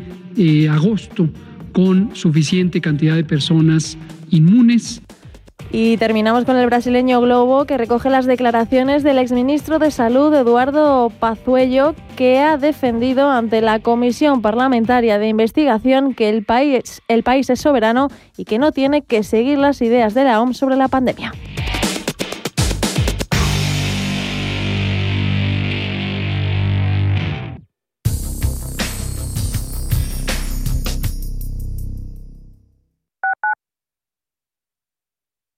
[0.71, 1.29] agosto
[1.73, 3.99] con suficiente cantidad de personas
[4.31, 5.03] inmunes.
[5.71, 11.11] Y terminamos con el brasileño Globo, que recoge las declaraciones del exministro de Salud, Eduardo
[11.11, 17.51] Pazuello, que ha defendido ante la Comisión Parlamentaria de Investigación que el país, el país
[17.51, 20.87] es soberano y que no tiene que seguir las ideas de la OMS sobre la
[20.87, 21.33] pandemia.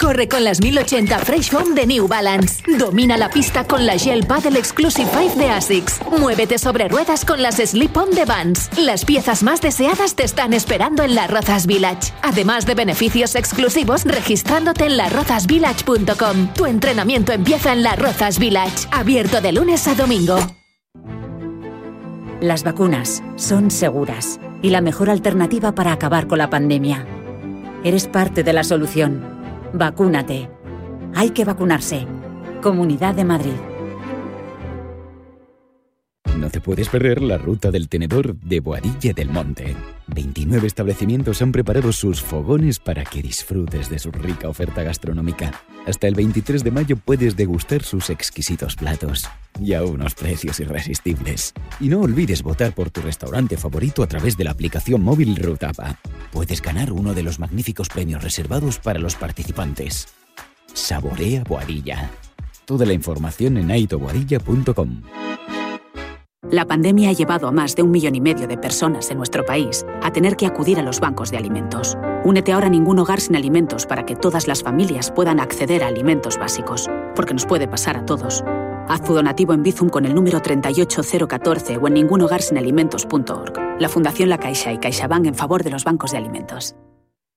[0.00, 2.62] Corre con las 1080 Fresh Foam de New Balance.
[2.78, 6.00] Domina la pista con la Gel Paddle Exclusive 5 de ASICS.
[6.20, 8.70] Muévete sobre ruedas con las Slip On de Vans.
[8.78, 12.12] Las piezas más deseadas te están esperando en la Rozas Village.
[12.22, 16.54] Además de beneficios exclusivos registrándote en larrozasvillage.com.
[16.54, 18.86] Tu entrenamiento empieza en la Rozas Village.
[18.92, 20.38] Abierto de lunes a domingo.
[22.40, 27.04] Las vacunas son seguras y la mejor alternativa para acabar con la pandemia.
[27.82, 29.37] Eres parte de la solución.
[29.72, 30.48] Vacúnate.
[31.14, 32.06] Hay que vacunarse.
[32.62, 33.77] Comunidad de Madrid.
[36.36, 39.76] No te puedes perder la ruta del tenedor de Boadilla del Monte.
[40.08, 45.52] 29 establecimientos han preparado sus fogones para que disfrutes de su rica oferta gastronómica.
[45.86, 49.28] Hasta el 23 de mayo puedes degustar sus exquisitos platos
[49.60, 51.54] y a unos precios irresistibles.
[51.80, 55.98] Y no olvides votar por tu restaurante favorito a través de la aplicación móvil Rutapa.
[56.30, 60.08] Puedes ganar uno de los magníficos premios reservados para los participantes.
[60.72, 62.10] Saborea Boadilla.
[62.64, 65.02] Toda la información en aitoboadilla.com.
[66.50, 69.44] La pandemia ha llevado a más de un millón y medio de personas en nuestro
[69.44, 71.98] país a tener que acudir a los bancos de alimentos.
[72.24, 75.88] Únete ahora a ningún hogar sin alimentos para que todas las familias puedan acceder a
[75.88, 78.44] alimentos básicos, porque nos puede pasar a todos.
[78.88, 83.80] Haz tu donativo en Bizum con el número 38014 o en ningunhogarsinalimentos.org.
[83.80, 86.76] La Fundación La Caixa y CaixaBank en favor de los bancos de alimentos.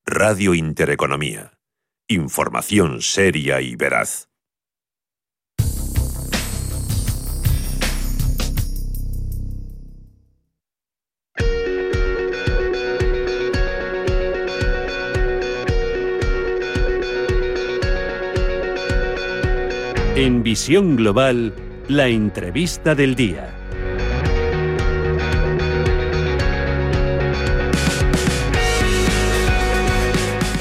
[0.05, 1.53] Radio Intereconomía.
[2.07, 4.30] Información seria y veraz.
[20.21, 21.51] En Visión Global,
[21.87, 23.60] La entrevista del día.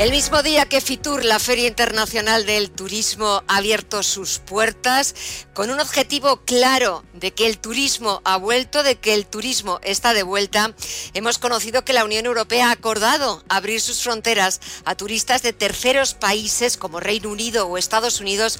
[0.00, 5.14] El mismo día que Fitur, la Feria Internacional del Turismo, ha abierto sus puertas
[5.52, 10.14] con un objetivo claro de que el turismo ha vuelto, de que el turismo está
[10.14, 10.74] de vuelta,
[11.12, 16.14] hemos conocido que la Unión Europea ha acordado abrir sus fronteras a turistas de terceros
[16.14, 18.58] países como Reino Unido o Estados Unidos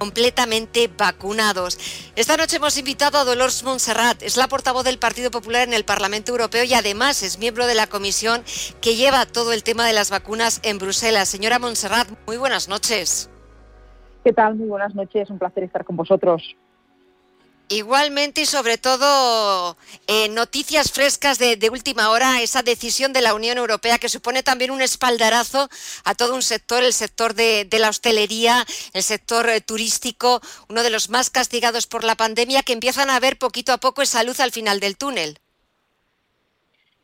[0.00, 1.78] completamente vacunados.
[2.16, 5.84] Esta noche hemos invitado a Dolores Montserrat, es la portavoz del Partido Popular en el
[5.84, 8.42] Parlamento Europeo y además es miembro de la comisión
[8.80, 11.28] que lleva todo el tema de las vacunas en Bruselas.
[11.28, 13.30] Señora Montserrat, muy buenas noches.
[14.24, 14.56] ¿Qué tal?
[14.56, 16.56] Muy buenas noches, un placer estar con vosotros.
[17.72, 19.76] Igualmente y sobre todo
[20.08, 24.72] eh, noticias frescas de, última hora, esa decisión de la Unión Europea que supone también
[24.72, 25.68] un espaldarazo
[26.02, 30.90] a todo un sector, el sector de, la hostelería, el sector eh, turístico, uno de
[30.90, 34.40] los más castigados por la pandemia, que empiezan a ver poquito a poco esa luz
[34.40, 35.38] al final del túnel.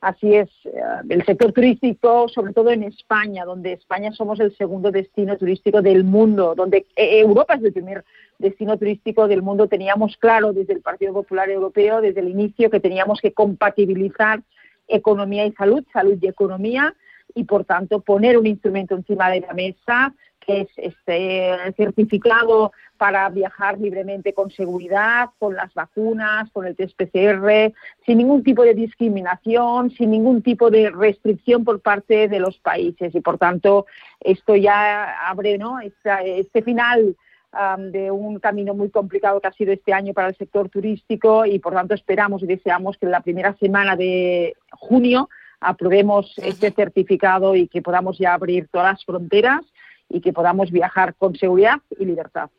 [0.00, 0.70] Así es, eh,
[1.08, 6.04] el sector turístico, sobre todo en España, donde España somos el segundo destino turístico del
[6.04, 8.04] mundo, donde eh, Europa es el primer
[8.38, 12.80] destino turístico del mundo, teníamos claro desde el Partido Popular Europeo, desde el inicio, que
[12.80, 14.42] teníamos que compatibilizar
[14.86, 16.94] economía y salud, salud y economía,
[17.34, 23.28] y por tanto poner un instrumento encima de la mesa que es este certificado para
[23.28, 27.72] viajar libremente con seguridad, con las vacunas, con el test PCR,
[28.04, 33.14] sin ningún tipo de discriminación, sin ningún tipo de restricción por parte de los países.
[33.14, 33.86] Y por tanto,
[34.20, 35.78] esto ya abre ¿no?
[35.80, 37.16] este, final
[37.78, 41.58] de un camino muy complicado que ha sido este año para el sector turístico y
[41.58, 45.30] por tanto esperamos y deseamos que en la primera semana de junio
[45.60, 49.62] aprobemos este certificado y que podamos ya abrir todas las fronteras
[50.08, 52.50] y que podamos viajar con seguridad y libertad.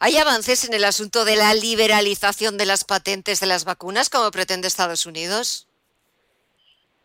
[0.00, 4.30] ¿Hay avances en el asunto de la liberalización de las patentes de las vacunas, como
[4.30, 5.66] pretende Estados Unidos?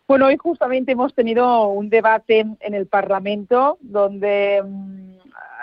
[0.08, 5.18] Bueno, hoy justamente hemos tenido un debate en el Parlamento donde mm,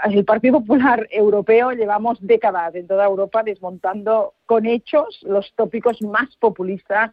[0.04, 6.34] el Partido Popular Europeo llevamos décadas en toda Europa desmontando con hechos los tópicos más
[6.36, 7.12] populistas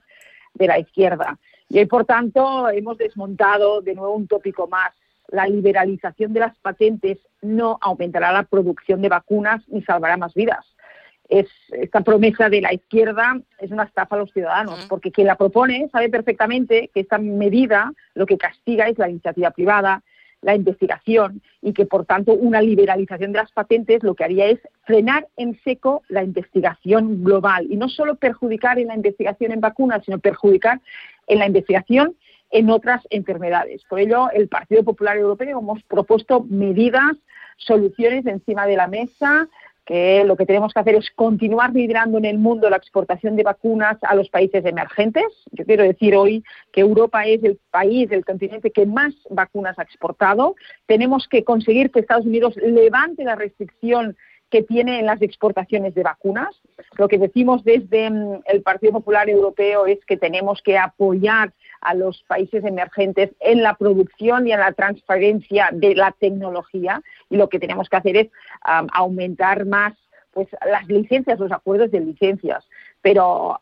[0.55, 1.37] de la izquierda.
[1.69, 4.91] Y hoy, por tanto, hemos desmontado de nuevo un tópico más
[5.31, 10.65] la liberalización de las patentes no aumentará la producción de vacunas ni salvará más vidas.
[11.27, 15.35] Es, esta promesa de la izquierda es una estafa a los ciudadanos, porque quien la
[15.35, 20.01] propone sabe perfectamente que esta medida lo que castiga es la iniciativa privada,
[20.41, 24.59] la investigación y que, por tanto, una liberalización de las patentes lo que haría es
[24.85, 30.03] frenar en seco la investigación global y no solo perjudicar en la investigación en vacunas,
[30.05, 30.79] sino perjudicar
[31.27, 32.15] en la investigación
[32.51, 33.83] en otras enfermedades.
[33.89, 37.15] Por ello, el Partido Popular Europeo hemos propuesto medidas,
[37.57, 39.47] soluciones encima de la mesa,
[39.89, 43.41] que lo que tenemos que hacer es continuar liderando en el mundo la exportación de
[43.41, 45.25] vacunas a los países emergentes.
[45.51, 49.81] Yo quiero decir hoy que Europa es el país, el continente que más vacunas ha
[49.81, 50.55] exportado.
[50.85, 54.15] Tenemos que conseguir que Estados Unidos levante la restricción
[54.51, 56.55] que tiene en las exportaciones de vacunas.
[56.97, 61.51] Lo que decimos desde mm, el Partido Popular Europeo es que tenemos que apoyar
[61.81, 67.37] a los países emergentes en la producción y en la transferencia de la tecnología y
[67.37, 68.27] lo que tenemos que hacer es
[68.61, 69.93] aumentar más
[70.31, 72.63] pues las licencias, los acuerdos de licencias,
[73.01, 73.59] pero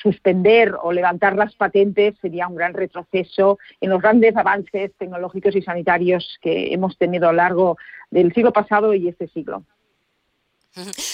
[0.00, 5.62] suspender o levantar las patentes sería un gran retroceso en los grandes avances tecnológicos y
[5.62, 7.76] sanitarios que hemos tenido a lo largo
[8.10, 9.64] del siglo pasado y este siglo.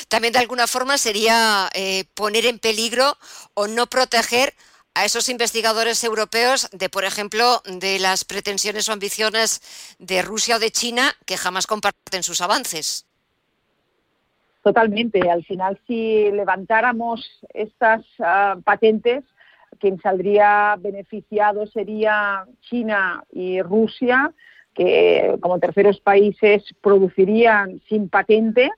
[0.09, 3.16] También de alguna forma sería eh, poner en peligro
[3.55, 4.55] o no proteger
[5.01, 9.62] a esos investigadores europeos de, por ejemplo, de las pretensiones o ambiciones
[9.98, 13.07] de Rusia o de China que jamás comparten sus avances.
[14.62, 15.30] Totalmente.
[15.30, 19.24] Al final, si levantáramos estas ah, patentes,
[19.78, 24.34] quien saldría beneficiado sería China y Rusia,
[24.74, 28.70] que como terceros países producirían sin patente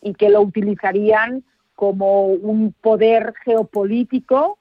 [0.00, 1.42] y que lo utilizarían
[1.74, 4.58] como un poder geopolítico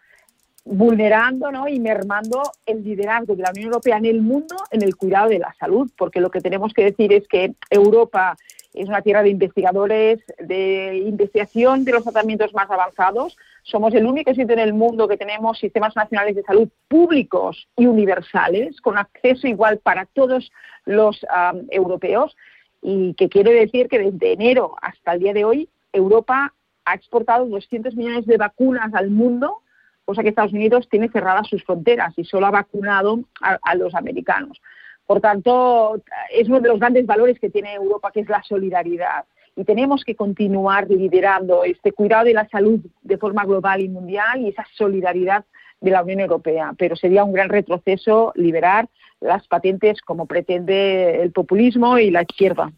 [0.66, 1.68] vulnerando ¿no?
[1.68, 5.39] y mermando el liderazgo de la Unión Europea en el mundo en el cuidado de
[5.39, 8.38] la salud, porque lo que tenemos que decir es que Europa
[8.74, 13.38] es una tierra de investigadores, de investigación de los tratamientos más avanzados.
[13.61, 17.86] Somos el único sitio en el mundo que tenemos sistemas nacionales de salud públicos y
[17.86, 20.51] universales, con acceso igual para todos
[20.86, 21.24] los
[21.70, 22.36] europeos.
[22.82, 26.51] Y que quiere decir que desde enero hasta el día de hoy, Europa
[26.86, 29.62] ha exportado 200 millones de vacunas al mundo
[30.06, 34.62] cosa que Estados Unidos tiene cerradas sus fronteras y solo ha vacunado a, los americanos.
[35.06, 36.01] Por tanto,
[36.32, 39.26] es uno de los grandes valores que tiene Europa, que es la solidaridad.
[39.56, 44.41] y tenemos que continuar liderando este cuidado de la salud de forma global y mundial
[44.41, 45.45] y esa solidaridad
[45.80, 46.74] de la Unión Europea.
[46.78, 48.88] Pero sería un gran retroceso liberar
[49.20, 52.72] las patentes como pretende el populismo y la izquierda.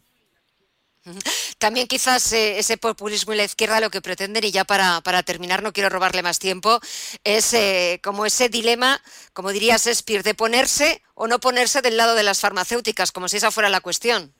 [1.58, 5.22] También quizás eh, ese populismo y la izquierda lo que pretenden, y ya para, para
[5.22, 6.80] terminar, no quiero robarle más tiempo,
[7.24, 9.00] es eh, como ese dilema,
[9.32, 13.38] como diría Shakespeare, de ponerse o no ponerse del lado de las farmacéuticas, como si
[13.38, 14.32] esa fuera la cuestión.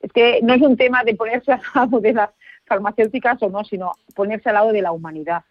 [0.00, 2.30] Es que no es un tema de ponerse al lado de las
[2.66, 5.44] farmacéuticas o no, sino ponerse al lado de la humanidad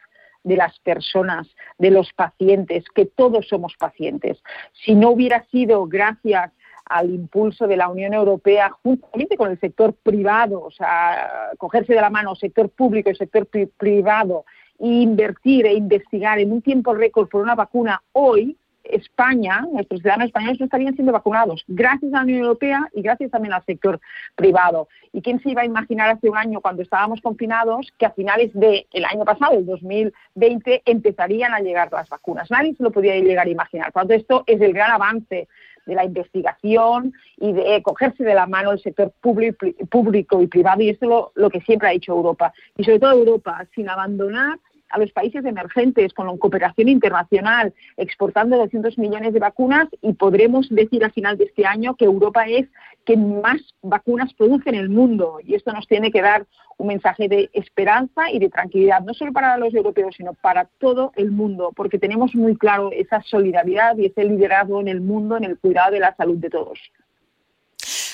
[0.44, 1.48] de las personas,
[1.78, 4.38] de los pacientes, que todos somos pacientes.
[4.74, 6.52] Si no hubiera sido gracias
[6.86, 12.02] al impulso de la Unión Europea juntamente con el sector privado, o sea, cogerse de
[12.02, 14.46] la mano sector público y sector privado
[14.80, 20.28] e invertir e investigar en un tiempo récord por una vacuna hoy, España, nuestros ciudadanos
[20.28, 24.00] españoles no estarían siendo vacunados, gracias a la Unión Europea y gracias también al sector
[24.36, 24.90] privado.
[25.14, 28.52] ¿Y quién se iba a imaginar hace un año, cuando estábamos confinados, que a finales
[28.54, 32.52] del año pasado, el 2020, empezarían a llegar las vacunas?
[32.52, 33.92] Nadie se lo podía llegar a imaginar.
[33.94, 35.48] Por lo tanto, esto es el gran avance
[35.86, 40.90] de la investigación y de cogerse de la mano el sector público y privado, y
[40.90, 42.54] esto es lo, lo que siempre ha dicho Europa.
[42.78, 44.60] Y sobre todo Europa, sin abandonar
[44.94, 50.70] a los países emergentes con la cooperación internacional, exportando 200 millones de vacunas y podremos
[50.70, 52.68] decir al final de este año que Europa es
[53.04, 56.46] quien más vacunas produce en el mundo y esto nos tiene que dar
[56.78, 61.12] un mensaje de esperanza y de tranquilidad, no solo para los europeos, sino para todo
[61.16, 65.44] el mundo, porque tenemos muy claro esa solidaridad y ese liderazgo en el mundo en
[65.44, 66.80] el cuidado de la salud de todos.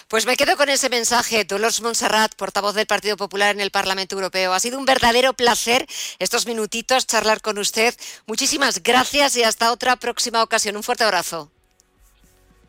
[0.09, 1.45] Pues me quedo con ese mensaje.
[1.45, 4.53] Dolores Montserrat, portavoz del Partido Popular en el Parlamento Europeo.
[4.53, 5.85] Ha sido un verdadero placer
[6.17, 7.93] estos minutitos charlar con usted.
[8.25, 10.75] Muchísimas gracias y hasta otra próxima ocasión.
[10.75, 11.51] Un fuerte abrazo.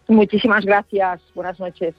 [0.06, 1.22] Muchísimas gracias.
[1.34, 1.94] Buenas noches.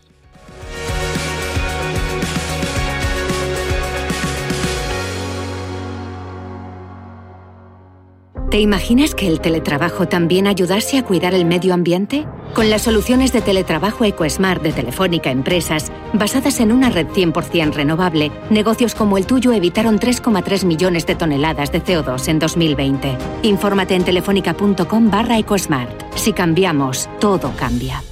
[8.51, 12.27] ¿Te imaginas que el teletrabajo también ayudase a cuidar el medio ambiente?
[12.53, 18.29] Con las soluciones de teletrabajo EcoSmart de Telefónica Empresas, basadas en una red 100% renovable,
[18.49, 23.17] negocios como el tuyo evitaron 3,3 millones de toneladas de CO2 en 2020.
[23.43, 26.13] Infórmate en telefónica.com barra EcoSmart.
[26.15, 28.03] Si cambiamos, todo cambia.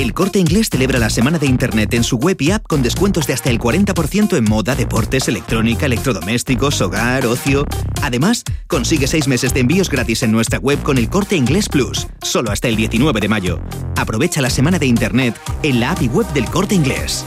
[0.00, 3.26] El Corte Inglés celebra la semana de Internet en su web y app con descuentos
[3.26, 7.66] de hasta el 40% en moda, deportes, electrónica, electrodomésticos, hogar, ocio.
[8.00, 12.06] Además, consigue seis meses de envíos gratis en nuestra web con el Corte Inglés Plus,
[12.22, 13.60] solo hasta el 19 de mayo.
[13.98, 17.26] Aprovecha la semana de Internet en la app y web del Corte Inglés.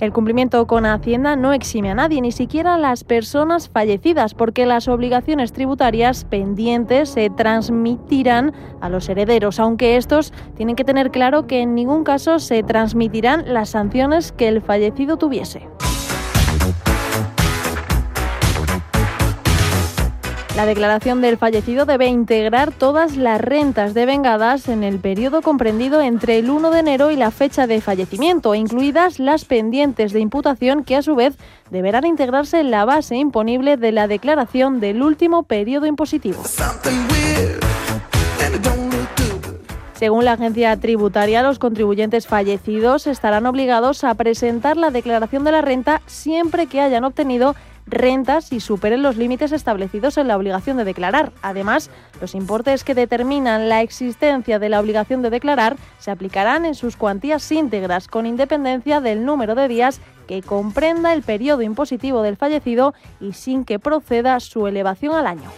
[0.00, 4.66] El cumplimiento con Hacienda no exime a nadie, ni siquiera a las personas fallecidas, porque
[4.66, 11.46] las obligaciones tributarias pendientes se transmitirán a los herederos, aunque estos tienen que tener claro
[11.46, 15.68] que en ningún caso se transmitirán las sanciones que el fallecido tuviese.
[20.56, 26.38] La declaración del fallecido debe integrar todas las rentas devengadas en el periodo comprendido entre
[26.38, 30.94] el 1 de enero y la fecha de fallecimiento, incluidas las pendientes de imputación que
[30.94, 31.36] a su vez
[31.70, 36.40] deberán integrarse en la base imponible de la declaración del último periodo impositivo.
[39.94, 45.62] Según la agencia tributaria, los contribuyentes fallecidos estarán obligados a presentar la declaración de la
[45.62, 47.56] renta siempre que hayan obtenido
[47.86, 51.32] rentas y superen los límites establecidos en la obligación de declarar.
[51.42, 56.74] Además, los importes que determinan la existencia de la obligación de declarar se aplicarán en
[56.74, 62.36] sus cuantías íntegras, con independencia del número de días que comprenda el periodo impositivo del
[62.36, 65.50] fallecido y sin que proceda su elevación al año.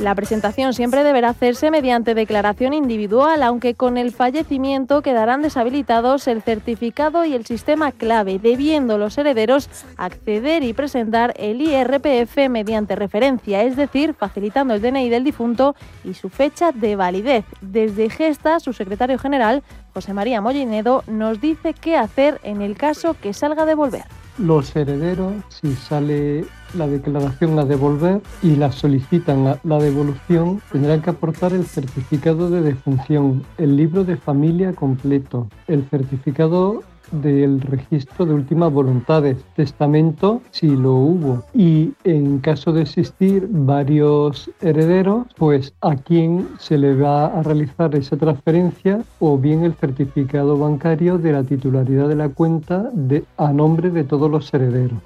[0.00, 6.40] La presentación siempre deberá hacerse mediante declaración individual, aunque con el fallecimiento quedarán deshabilitados el
[6.40, 13.64] certificado y el sistema clave, debiendo los herederos acceder y presentar el IRPF mediante referencia,
[13.64, 15.74] es decir, facilitando el DNI del difunto
[16.04, 17.44] y su fecha de validez.
[17.60, 23.16] Desde Gesta, su secretario general, José María Mollinedo, nos dice qué hacer en el caso
[23.20, 24.04] que salga a devolver.
[24.38, 26.44] Los herederos, si sale
[26.76, 32.62] la declaración a devolver y la solicitan la devolución, tendrán que aportar el certificado de
[32.62, 39.36] defunción, el libro de familia completo, el certificado del registro de últimas voluntades.
[39.56, 41.44] Testamento, si lo hubo.
[41.54, 47.94] Y en caso de existir varios herederos, pues a quién se le va a realizar
[47.94, 52.90] esa transferencia o bien el certificado bancario de la titularidad de la cuenta
[53.36, 54.98] a nombre de todos los herederos.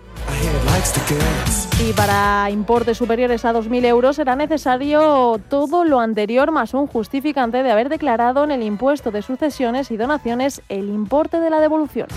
[1.81, 7.63] Y para importes superiores a 2.000 euros será necesario todo lo anterior más un justificante
[7.63, 12.09] de haber declarado en el impuesto de sucesiones y donaciones el importe de la devolución.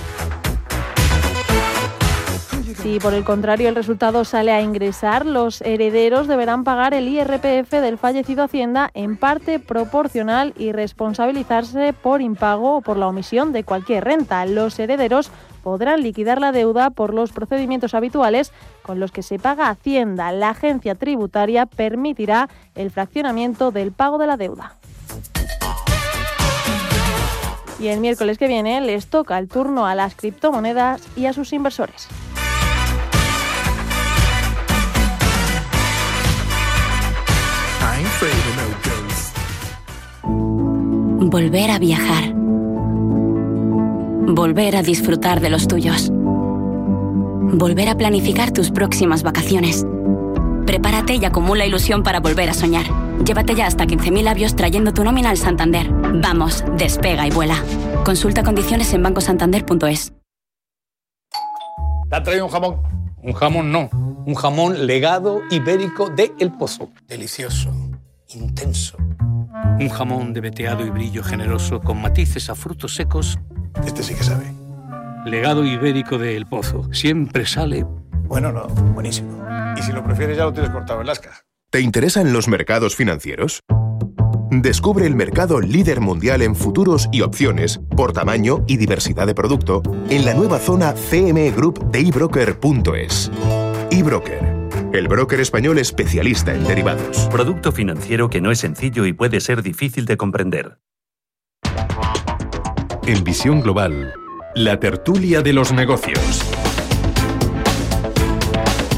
[2.73, 7.69] Si por el contrario el resultado sale a ingresar, los herederos deberán pagar el IRPF
[7.69, 13.63] del fallecido Hacienda en parte proporcional y responsabilizarse por impago o por la omisión de
[13.63, 14.45] cualquier renta.
[14.47, 15.29] Los herederos
[15.63, 18.51] podrán liquidar la deuda por los procedimientos habituales
[18.81, 20.31] con los que se paga Hacienda.
[20.31, 24.75] La agencia tributaria permitirá el fraccionamiento del pago de la deuda.
[27.79, 31.53] Y el miércoles que viene les toca el turno a las criptomonedas y a sus
[31.53, 32.07] inversores.
[41.27, 42.33] Volver a viajar.
[44.27, 46.09] Volver a disfrutar de los tuyos.
[46.11, 49.85] Volver a planificar tus próximas vacaciones.
[50.65, 52.85] Prepárate y acumula ilusión para volver a soñar.
[53.23, 55.89] Llévate ya hasta 15.000 labios trayendo tu nómina al Santander.
[55.91, 57.63] Vamos, despega y vuela.
[58.03, 60.13] Consulta condiciones en bancosantander.es.
[62.09, 62.81] ¿Te ha traído un jamón?
[63.21, 63.89] Un jamón no.
[64.25, 66.89] Un jamón legado ibérico de El Pozo.
[67.07, 67.71] Delicioso.
[68.33, 68.97] Intenso.
[69.79, 73.39] Un jamón de veteado y brillo generoso con matices a frutos secos.
[73.85, 74.45] Este sí que sabe.
[75.25, 76.91] Legado ibérico de El Pozo.
[76.93, 77.85] Siempre sale.
[78.27, 78.67] Bueno, no.
[78.67, 79.45] Buenísimo.
[79.77, 81.31] Y si lo prefieres, ya lo tienes cortado en lasca.
[81.69, 83.61] ¿Te interesan los mercados financieros?
[84.51, 89.81] Descubre el mercado líder mundial en futuros y opciones por tamaño y diversidad de producto
[90.09, 93.31] en la nueva zona CME Group de ebroker.es.
[93.91, 94.54] eBroker,
[94.97, 97.27] el broker español especialista en derivados.
[97.31, 100.77] Producto financiero que no es sencillo y puede ser difícil de comprender.
[103.05, 104.13] En Visión Global,
[104.55, 106.19] la tertulia de los negocios.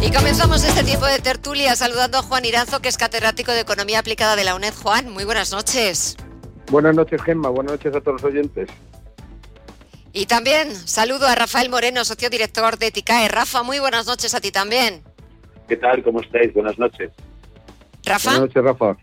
[0.01, 3.99] Y comenzamos este tiempo de tertulia saludando a Juan Iranzo, que es catedrático de Economía
[3.99, 4.73] Aplicada de la UNED.
[4.73, 6.15] Juan, muy buenas noches.
[6.69, 7.49] Buenas noches, Gemma.
[7.49, 8.69] Buenas noches a todos los oyentes.
[10.13, 13.27] Y también saludo a Rafael Moreno, socio director de TICAE.
[13.27, 15.03] Rafa, muy buenas noches a ti también.
[15.67, 16.03] ¿Qué tal?
[16.03, 16.53] ¿Cómo estáis?
[16.53, 17.11] Buenas noches.
[18.03, 18.29] Rafa.
[18.31, 18.97] Buenas noches, Rafa.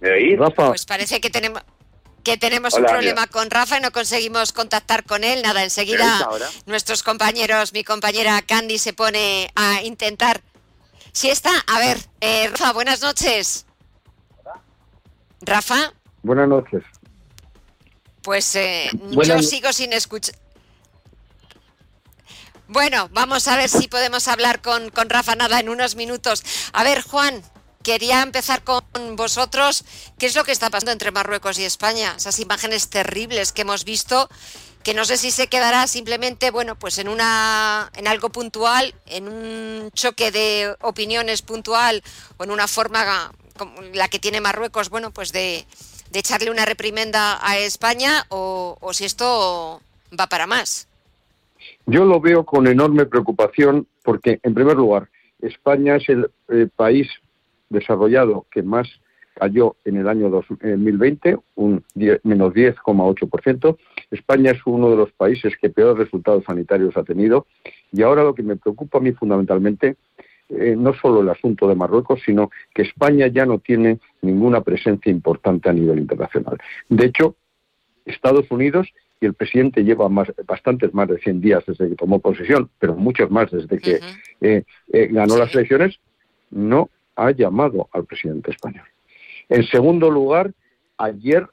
[0.00, 0.38] ¿Me oís?
[0.38, 0.68] Rafa.
[0.68, 1.62] Pues parece que tenemos
[2.24, 5.42] que tenemos Hola, un problema con Rafa y no conseguimos contactar con él.
[5.42, 6.26] Nada, ¿Me enseguida
[6.64, 10.40] nuestros compañeros, mi compañera Candy se pone a intentar.
[11.12, 13.66] Si está, a ver, eh, Rafa, buenas noches.
[15.42, 15.92] Rafa,
[16.22, 16.82] Buenas noches.
[18.22, 20.34] pues eh, Buenas yo no- sigo sin escuchar.
[22.66, 26.42] Bueno, vamos a ver si podemos hablar con, con Rafa nada en unos minutos.
[26.72, 27.42] A ver, Juan,
[27.82, 28.82] quería empezar con
[29.16, 29.84] vosotros.
[30.18, 32.14] ¿Qué es lo que está pasando entre Marruecos y España?
[32.16, 34.30] Esas imágenes terribles que hemos visto,
[34.82, 39.28] que no sé si se quedará simplemente, bueno, pues en una, en algo puntual, en
[39.28, 42.02] un choque de opiniones puntual
[42.38, 45.66] o en una forma como la que tiene Marruecos, bueno, pues de,
[46.10, 49.82] de echarle una reprimenda a España o, o si esto
[50.18, 50.88] va para más.
[51.86, 55.08] Yo lo veo con enorme preocupación porque, en primer lugar,
[55.40, 57.08] España es el eh, país
[57.68, 58.88] desarrollado que más
[59.34, 63.76] cayó en el año 2020, un 10 menos 10,8%.
[64.10, 67.46] España es uno de los países que peores resultados sanitarios ha tenido.
[67.92, 69.96] Y ahora lo que me preocupa a mí fundamentalmente,
[70.48, 75.10] eh, no solo el asunto de Marruecos, sino que España ya no tiene ninguna presencia
[75.10, 76.58] importante a nivel internacional.
[76.88, 77.34] De hecho,
[78.04, 78.88] Estados Unidos
[79.20, 82.94] y el presidente lleva más, bastantes más de 100 días desde que tomó posesión, pero
[82.94, 84.00] muchos más desde que
[84.40, 85.98] eh, eh, ganó las elecciones,
[86.50, 88.84] no ha llamado al presidente español.
[89.48, 90.52] En segundo lugar,
[90.98, 91.46] ayer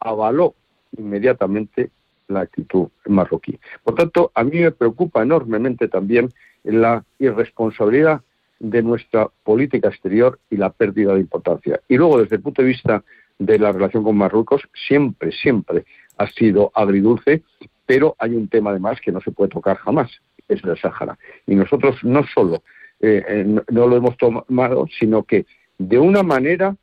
[0.00, 0.54] avaló
[0.96, 1.90] inmediatamente
[2.28, 3.58] la actitud marroquí.
[3.84, 6.30] Por tanto, a mí me preocupa enormemente también
[6.64, 8.22] la irresponsabilidad
[8.58, 11.80] de nuestra política exterior y la pérdida de importancia.
[11.88, 13.04] Y luego, desde el punto de vista
[13.38, 15.84] de la relación con Marruecos, siempre, siempre
[16.16, 17.42] ha sido agridulce,
[17.86, 20.10] pero hay un tema además que no se puede tocar jamás,
[20.48, 21.18] es el Sáhara.
[21.46, 22.62] Y nosotros no solo
[23.00, 25.46] eh, eh, no, lo hemos tomado, sino que
[25.78, 26.74] de una manera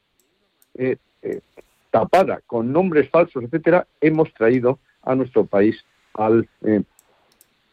[0.76, 0.98] eh,
[1.90, 6.86] tapada, con nombres falsos, etcétera, hemos traído a nuestro país al, en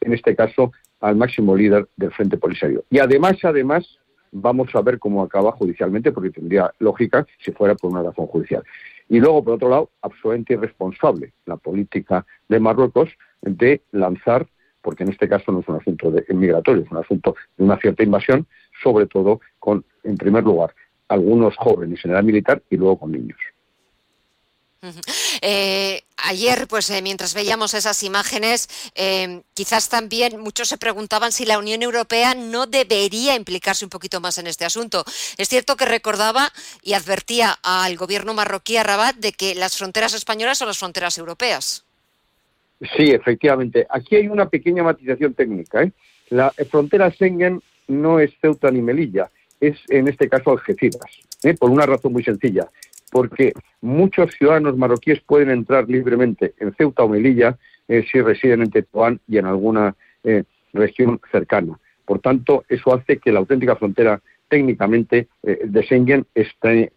[0.00, 2.84] este caso, al máximo líder del Frente Polisario.
[2.90, 3.98] Y además, además,
[4.32, 8.62] vamos a ver cómo acaba judicialmente, porque tendría lógica si fuera por una razón judicial.
[9.10, 13.10] Y luego, por otro lado, absolutamente irresponsable la política de Marruecos
[13.42, 14.46] de lanzar,
[14.80, 17.76] porque en este caso no es un asunto de, migratorio, es un asunto de una
[17.78, 18.46] cierta invasión,
[18.80, 20.72] sobre todo con, en primer lugar,
[21.08, 23.38] algunos jóvenes en edad militar y luego con niños.
[25.42, 31.44] Eh, ayer, pues eh, mientras veíamos esas imágenes, eh, quizás también muchos se preguntaban si
[31.44, 35.04] la Unión Europea no debería implicarse un poquito más en este asunto.
[35.36, 36.50] Es cierto que recordaba
[36.82, 41.18] y advertía al gobierno marroquí, a Rabat, de que las fronteras españolas son las fronteras
[41.18, 41.84] europeas.
[42.96, 43.86] Sí, efectivamente.
[43.90, 45.90] Aquí hay una pequeña matización técnica.
[46.30, 51.10] La frontera Schengen no es Ceuta ni Melilla, es en este caso Algeciras,
[51.58, 52.70] por una razón muy sencilla
[53.10, 57.58] porque muchos ciudadanos marroquíes pueden entrar libremente en Ceuta o Melilla
[57.88, 61.78] eh, si residen en Tetuán y en alguna eh, región cercana.
[62.04, 66.92] Por tanto, eso hace que la auténtica frontera técnicamente eh, de Schengen esté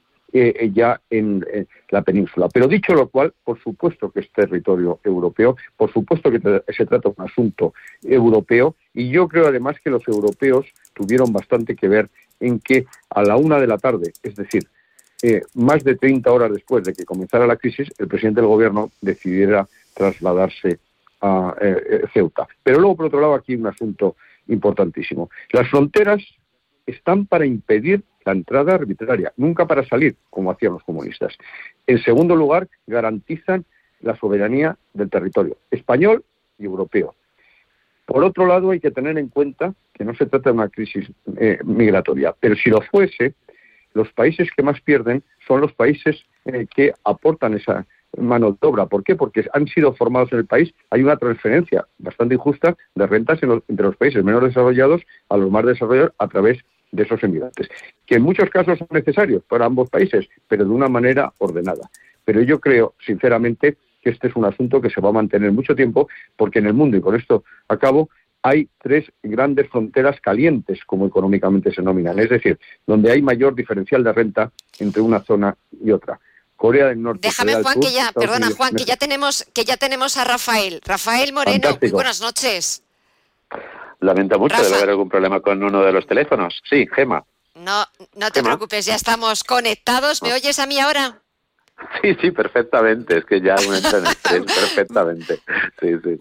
[0.74, 1.46] ya en
[1.92, 2.50] la península.
[2.52, 7.10] Pero dicho lo cual, por supuesto que es territorio europeo, por supuesto que se trata
[7.10, 12.10] de un asunto europeo y yo creo además que los europeos tuvieron bastante que ver
[12.40, 14.64] en que a la una de la tarde, es decir,
[15.26, 18.92] eh, más de 30 horas después de que comenzara la crisis, el presidente del gobierno
[19.00, 20.80] decidiera trasladarse
[21.22, 22.46] a eh, eh, Ceuta.
[22.62, 24.18] Pero luego, por otro lado, aquí un asunto
[24.50, 25.30] importantísimo.
[25.54, 26.22] Las fronteras
[26.86, 31.38] están para impedir la entrada arbitraria, nunca para salir, como hacían los comunistas.
[31.88, 33.64] En segundo lugar, garantizan
[34.02, 36.26] la soberanía del territorio español
[36.60, 37.16] y europeo.
[38.06, 41.10] Por otro lado, hay que tener en cuenta que no se trata de una crisis
[41.64, 43.36] migratoria, pero si lo fuese,
[43.94, 47.86] los países que más pierden son los países eh, que aportan esa
[48.18, 48.86] mano de obra.
[48.86, 49.16] ¿Por qué?
[49.16, 50.74] Porque han sido formados en el país.
[50.92, 55.66] Hay una transferencia bastante injusta de rentas entre los países menos desarrollados a los más
[55.66, 56.60] desarrollados a través
[56.92, 57.68] de esos emigrantes,
[58.06, 61.90] que en muchos casos son necesarios para ambos países, pero de una manera ordenada.
[62.24, 65.76] Pero yo creo, sinceramente, que este es un asunto que se va a mantener mucho
[65.76, 68.10] tiempo, porque en el mundo, y con esto acabo,
[68.44, 74.04] hay tres grandes fronteras calientes, como económicamente se denominan, es decir, donde hay mayor diferencial
[74.04, 76.20] de renta entre una zona y otra.
[76.58, 77.28] Corea del Norte.
[77.28, 80.82] Déjame, Juan, que ya, perdona, Juan, que ya tenemos, que ya tenemos a Rafael.
[80.86, 82.84] Rafael Moreno, muy buenas noches.
[84.02, 86.62] Lamento mucho, debe haber algún problema con uno de los teléfonos.
[86.70, 87.24] Sí, Gema.
[87.56, 87.86] No,
[88.16, 90.22] no te preocupes, ya estamos conectados.
[90.22, 90.36] ¿Me ah.
[90.36, 91.23] oyes a mí ahora?
[92.02, 93.20] Sí, sí, perfectamente.
[93.20, 95.40] Es que ya uno entra en estrés perfectamente.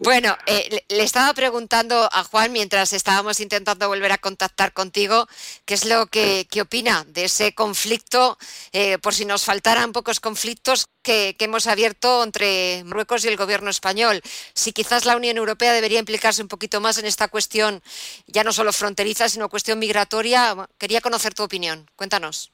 [0.02, 5.26] Bueno, eh, le estaba preguntando a Juan mientras estábamos intentando volver a contactar contigo,
[5.64, 8.38] qué es lo que, opina de ese conflicto,
[8.72, 13.36] eh, por si nos faltaran pocos conflictos que, que, hemos abierto entre Marruecos y el
[13.36, 14.20] gobierno español.
[14.54, 17.82] Si quizás la Unión Europea debería implicarse un poquito más en esta cuestión,
[18.26, 20.54] ya no solo fronteriza, sino cuestión migratoria.
[20.78, 21.90] Quería conocer tu opinión.
[21.96, 22.52] Cuéntanos.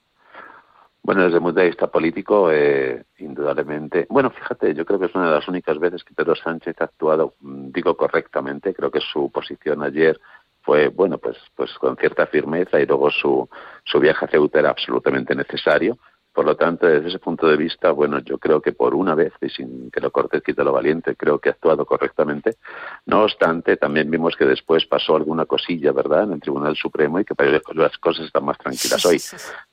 [1.08, 4.06] Bueno, desde el punto de vista político, eh, indudablemente.
[4.10, 6.84] Bueno, fíjate, yo creo que es una de las únicas veces que Pedro Sánchez ha
[6.84, 8.74] actuado, mm, digo correctamente.
[8.74, 10.20] Creo que su posición ayer
[10.60, 13.48] fue, bueno, pues, pues con cierta firmeza y luego su,
[13.84, 15.96] su viaje a Ceuta era absolutamente necesario.
[16.38, 19.32] Por lo tanto, desde ese punto de vista, bueno, yo creo que por una vez,
[19.40, 22.58] y sin que lo corte quita lo valiente, creo que ha actuado correctamente.
[23.06, 27.24] No obstante, también vimos que después pasó alguna cosilla, ¿verdad?, en el Tribunal Supremo y
[27.24, 27.34] que
[27.74, 29.20] las cosas están más tranquilas hoy.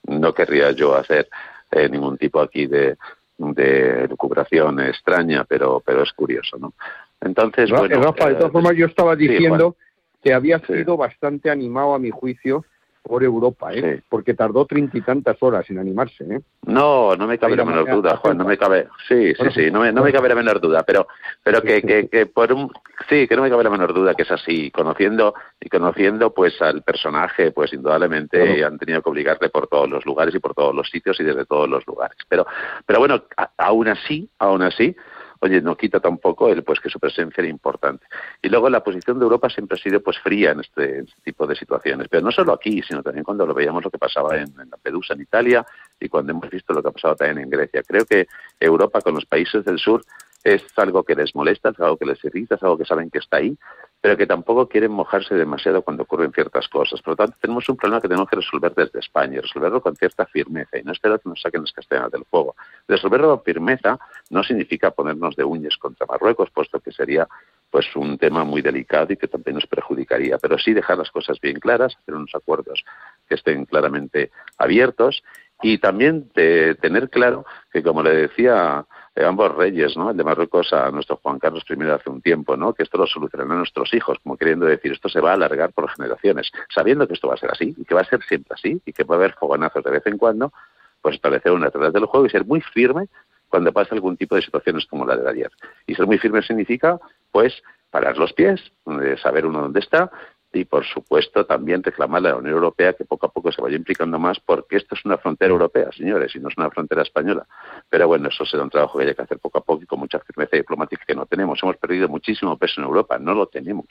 [0.08, 1.30] No querría yo hacer
[1.70, 2.98] eh, ningún tipo aquí de,
[3.38, 6.74] de recuperación extraña, pero, pero es curioso, ¿no?
[7.22, 8.02] Entonces, bueno...
[8.02, 9.76] Rafa, de todas eh, formas, yo estaba diciendo
[10.24, 12.66] que había sido bastante animado a mi juicio
[13.06, 14.02] por Europa, ¿eh?
[14.10, 16.24] porque tardó treinta y tantas horas en animarse.
[16.24, 16.42] ¿eh?
[16.64, 19.82] No, no me cabe la menor duda, Juan, no me cabe, sí, sí, sí, no
[19.82, 21.08] me, no me cabe la menor duda, pero,
[21.44, 22.72] pero que, que, que por un,
[23.08, 26.60] sí, que no me cabe la menor duda que es así, conociendo y conociendo pues
[26.62, 30.74] al personaje, pues indudablemente han tenido que obligarle por todos los lugares y por todos
[30.74, 32.48] los sitios y desde todos los lugares, pero,
[32.86, 33.24] pero bueno,
[33.58, 34.96] aún así, aún así,
[35.40, 38.06] oye, no quita tampoco el pues que su presencia era importante.
[38.42, 41.46] Y luego la posición de Europa siempre ha sido pues fría en este, este tipo
[41.48, 44.54] de situaciones, pero no solo aquí, sino también cuando lo veíamos lo que pasaba en,
[44.60, 45.66] en Lampedusa, en Italia,
[46.00, 47.84] y cuando hemos visto lo que ha pasado también en Grecia.
[47.84, 48.28] Creo que
[48.60, 50.04] Europa con los países del sur
[50.46, 53.18] es algo que les molesta, es algo que les irrita, es algo que saben que
[53.18, 53.58] está ahí,
[54.00, 57.02] pero que tampoco quieren mojarse demasiado cuando ocurren ciertas cosas.
[57.02, 60.28] Por lo tanto, tenemos un problema que tenemos que resolver desde España resolverlo con cierta
[60.28, 62.56] firmeza y no esperar que nos saquen las castañas del fuego.
[62.88, 63.98] Resolverlo con firmeza
[64.30, 67.28] no significa ponernos de uñas contra Marruecos, puesto que sería
[67.72, 71.42] pues un tema muy delicado y que también nos perjudicaría, pero sí dejar las cosas
[71.42, 72.86] bien claras, hacer unos acuerdos
[73.28, 74.30] que estén claramente
[74.60, 75.24] abiertos
[75.62, 78.86] y también de tener claro que, como le decía
[79.16, 80.12] ambos reyes, ¿no?
[80.12, 82.74] El de Marruecos a nuestro Juan Carlos I hace un tiempo, ¿no?
[82.74, 85.90] Que esto lo solucionarán nuestros hijos, como queriendo decir, esto se va a alargar por
[85.90, 88.82] generaciones, sabiendo que esto va a ser así y que va a ser siempre así
[88.86, 90.52] y que va a haber fogonazos de vez en cuando,
[91.02, 93.08] pues establecer una reglas del juego y ser muy firme
[93.48, 95.52] cuando pasa algún tipo de situaciones como la de ayer.
[95.88, 97.00] Y ser muy firme significa
[97.32, 98.60] pues parar los pies,
[99.22, 100.12] saber uno dónde está
[100.56, 103.76] y, por supuesto, también reclamarle a la Unión Europea que poco a poco se vaya
[103.76, 107.46] implicando más, porque esto es una frontera europea, señores, y no es una frontera española.
[107.90, 110.00] Pero bueno, eso será un trabajo que hay que hacer poco a poco y con
[110.00, 111.62] mucha firmeza diplomática que no tenemos.
[111.62, 113.86] Hemos perdido muchísimo peso en Europa, no lo tenemos.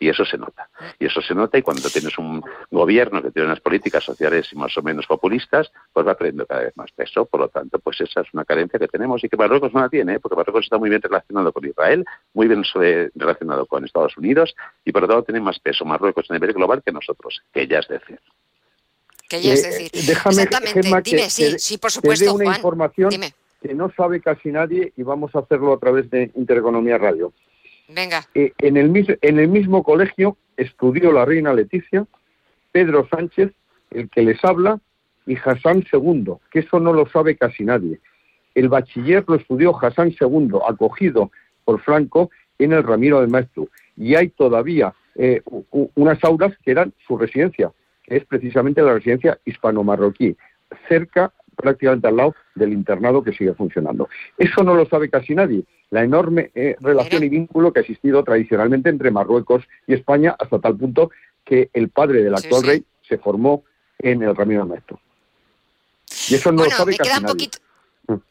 [0.00, 0.68] Y eso se nota.
[0.98, 4.76] Y eso se nota y cuando tienes un gobierno que tiene unas políticas sociales más
[4.76, 7.26] o menos populistas, pues va perdiendo cada vez más peso.
[7.26, 9.88] Por lo tanto, pues esa es una carencia que tenemos y que Marruecos no la
[9.88, 10.20] tiene, ¿eh?
[10.20, 12.04] porque Marruecos está muy bien relacionado con Israel,
[12.34, 12.62] muy bien
[13.14, 14.54] relacionado con Estados Unidos
[14.84, 17.66] y por lo tanto tiene más peso Marruecos pues, a nivel global que nosotros, que
[17.66, 18.20] ya es decir.
[19.28, 19.90] Que ya es eh, decir.
[20.06, 21.02] déjame, Exactamente.
[21.02, 23.10] Dime, sí, sí, por supuesto, una información
[23.60, 27.32] que no sabe casi nadie y vamos a hacerlo a través de Intereconomía Radio.
[27.88, 28.26] Venga.
[28.34, 32.06] Eh, en, el, en el mismo colegio estudió la reina Leticia,
[32.72, 33.52] Pedro Sánchez,
[33.90, 34.78] el que les habla,
[35.26, 38.00] y Hassan II, que eso no lo sabe casi nadie.
[38.54, 41.30] El bachiller lo estudió Hassan II, acogido
[41.64, 43.68] por Franco en el Ramiro de Maestro.
[43.96, 45.42] Y hay todavía eh,
[45.96, 47.72] unas aulas que eran su residencia,
[48.04, 50.36] que es precisamente la residencia hispano-marroquí,
[50.88, 54.08] cerca, prácticamente al lado del internado que sigue funcionando.
[54.38, 58.22] Eso no lo sabe casi nadie, la enorme eh, relación y vínculo que ha existido
[58.22, 61.10] tradicionalmente entre Marruecos y España, hasta tal punto
[61.44, 63.64] que el padre del actual rey se formó
[63.98, 65.00] en el Ramiro Maestro.
[66.30, 67.48] Y eso no lo sabe casi nadie.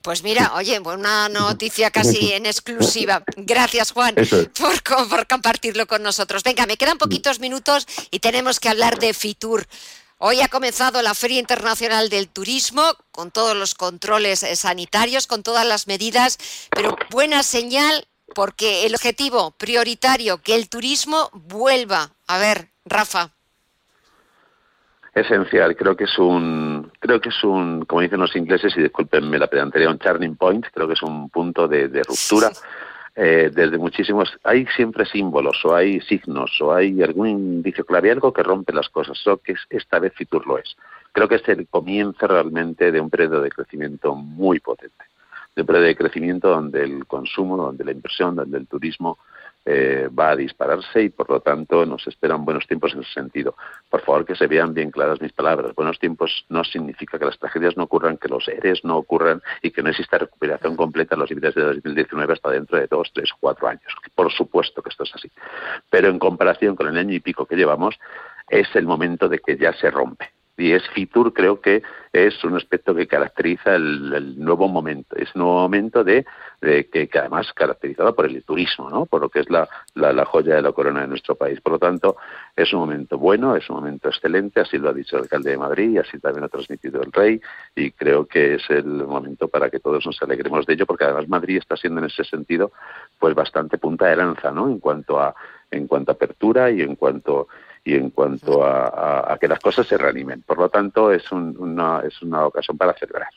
[0.01, 3.23] Pues mira, oye, una noticia casi en exclusiva.
[3.35, 6.43] Gracias, Juan, por, compartirlo con nosotros.
[6.43, 9.67] Venga, me quedan poquitos minutos y tenemos que hablar de Fitur.
[10.17, 15.43] Hoy ha comenzado la Feria Internacional del Turismo con todos los controles eh, sanitarios, con
[15.43, 16.39] todas las medidas,
[16.71, 22.09] pero buena señal porque el objetivo prioritario, que el turismo vuelva.
[22.25, 23.31] A ver, Rafa
[25.19, 25.75] esencial.
[25.75, 26.66] Creo que es un,
[27.07, 30.65] creo que es un, como dicen los ingleses, y discúlpenme la pedantería, un turning point.
[30.73, 32.51] Creo que es un punto de, ruptura.
[33.15, 38.31] Eh, desde muchísimos, hay siempre símbolos o hay signos o hay algún indicio clave, algo
[38.31, 39.17] que rompe las cosas.
[39.19, 40.75] Eso que esta vez Fitur lo es.
[41.11, 45.05] Creo que es el comienzo realmente de un periodo de crecimiento muy potente.
[45.55, 49.17] De un periodo de crecimiento donde el consumo, donde la inversión, donde el turismo
[49.69, 53.55] eh, va a dispararse y por lo tanto nos esperan buenos tiempos en ese sentido.
[53.89, 55.75] Por favor, que se vean bien claras mis palabras.
[55.75, 59.71] Buenos tiempos no significa que las tragedias no ocurran, que los ERES no ocurran y
[59.71, 63.29] que no exista recuperación completa en los límites de 2019 hasta dentro de dos, tres,
[63.37, 63.93] cuatro años.
[64.15, 65.29] Por supuesto que esto es así.
[65.89, 67.99] Pero en comparación con el año y pico que llevamos,
[68.47, 72.55] es el momento de que ya se rompe y es Fitur creo que es un
[72.55, 76.25] aspecto que caracteriza el, nuevo momento, es un nuevo momento de,
[76.61, 79.05] que, además caracterizado por el turismo, ¿no?
[79.05, 81.61] por lo que es la, la, joya de la corona de nuestro país.
[81.61, 82.17] Por lo tanto,
[82.55, 85.57] es un momento bueno, es un momento excelente, así lo ha dicho el alcalde de
[85.57, 87.39] Madrid así también lo ha transmitido el rey
[87.75, 91.27] y creo que es el momento para que todos nos alegremos de ello porque además
[91.27, 92.71] Madrid está siendo en ese sentido
[93.19, 94.67] pues bastante punta de lanza ¿no?
[94.67, 95.35] en cuanto a
[95.69, 97.47] en cuanto a apertura y en cuanto
[97.87, 100.41] y en cuanto a, que las cosas se reanimen.
[100.41, 103.29] Por lo tanto, es, una, es una ocasión para celebrar.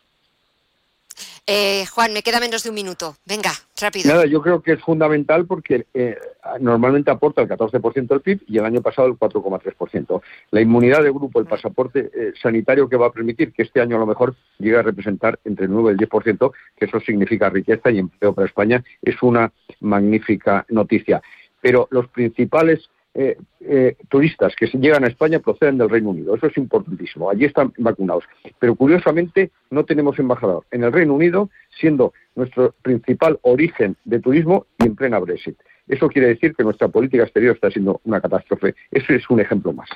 [1.47, 3.15] Eh, Juan, me queda menos de un minuto.
[3.25, 4.13] Venga, rápido.
[4.13, 6.19] Nada, yo creo que es fundamental porque eh,
[6.59, 10.21] normalmente aporta el 14% del PIB y el año pasado el 4,3%.
[10.51, 13.97] La inmunidad de grupo, el pasaporte eh, sanitario que va a permitir que este año
[13.97, 17.49] a lo mejor llegue a representar entre el 9 y el 10%, que eso significa
[17.51, 21.23] riqueza y empleo para España, es una magnífica noticia.
[21.61, 26.37] Pero los principales eh, eh, turistas que llegan a España proceden del Reino Unido.
[26.37, 27.29] Eso es importantísimo.
[27.29, 28.25] Allí están vacunados.
[28.59, 31.51] Pero curiosamente no tenemos embajador en el Reino Unido,
[31.81, 35.59] siendo nuestro principal origen de turismo y en plena Brexit.
[35.91, 38.77] Eso quiere decir que nuestra política exterior está siendo una catástrofe.
[38.93, 39.89] Eso es un ejemplo más.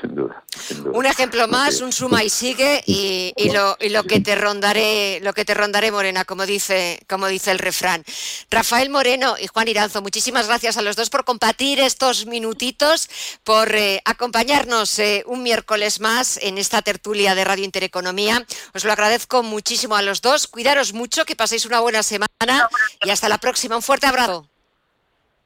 [0.00, 0.44] Sin duda.
[0.92, 5.54] Un ejemplo más, un suma y sigue y, lo, que te rondaré, lo que te
[5.54, 8.04] rondaré Morena, como dice, como dice el refrán.
[8.52, 13.10] Rafael Moreno y Juan Iranzo, muchísimas gracias a los dos por compartir estos minutitos,
[13.42, 18.46] por eh, acompañarnos eh, un miércoles más en esta tertulia de Radio Intereconomía.
[18.74, 20.46] Os lo agradezco muchísimo a los dos.
[20.46, 22.68] Cuidaros mucho, que paséis una buena semana
[23.04, 23.74] y hasta la próxima.
[23.74, 24.51] Un fuerte abrazo.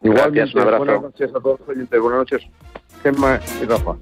[0.07, 2.00] Igualmente, buenas noches a todos los oyentes.
[2.00, 2.42] Buenas noches,
[3.02, 3.96] Gemma y Rafa.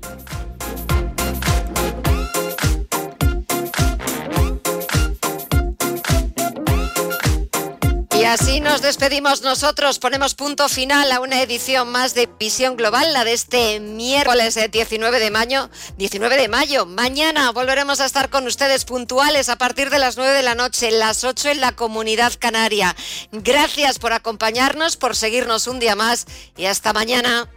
[8.35, 10.01] Así nos despedimos nosotros.
[10.01, 15.21] Ponemos punto final a una edición más de Visión Global, la de este miércoles 19
[15.21, 15.71] de mayo.
[15.99, 16.85] 19 de mayo.
[16.85, 20.91] Mañana volveremos a estar con ustedes puntuales a partir de las 9 de la noche,
[20.91, 22.97] las 8 en la Comunidad Canaria.
[23.31, 26.27] Gracias por acompañarnos, por seguirnos un día más
[26.57, 27.49] y hasta mañana.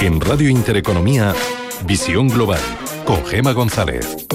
[0.00, 1.34] En Radio Intereconomía,
[1.84, 2.62] Visión Global,
[3.04, 4.26] con Gema González.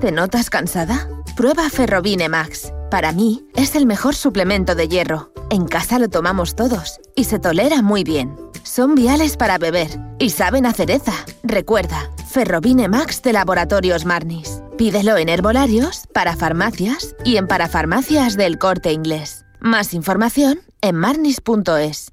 [0.00, 1.10] ¿Te notas cansada?
[1.36, 2.72] prueba Ferrovine Max.
[2.90, 5.30] Para mí, es el mejor suplemento de hierro.
[5.50, 8.34] En casa lo tomamos todos y se tolera muy bien.
[8.62, 11.12] Son viales para beber y saben a cereza.
[11.42, 14.62] Recuerda, Ferrovine Max de Laboratorios Marnis.
[14.78, 19.44] Pídelo en herbolarios, para farmacias y en parafarmacias del corte inglés.
[19.60, 22.12] Más información en marnis.es.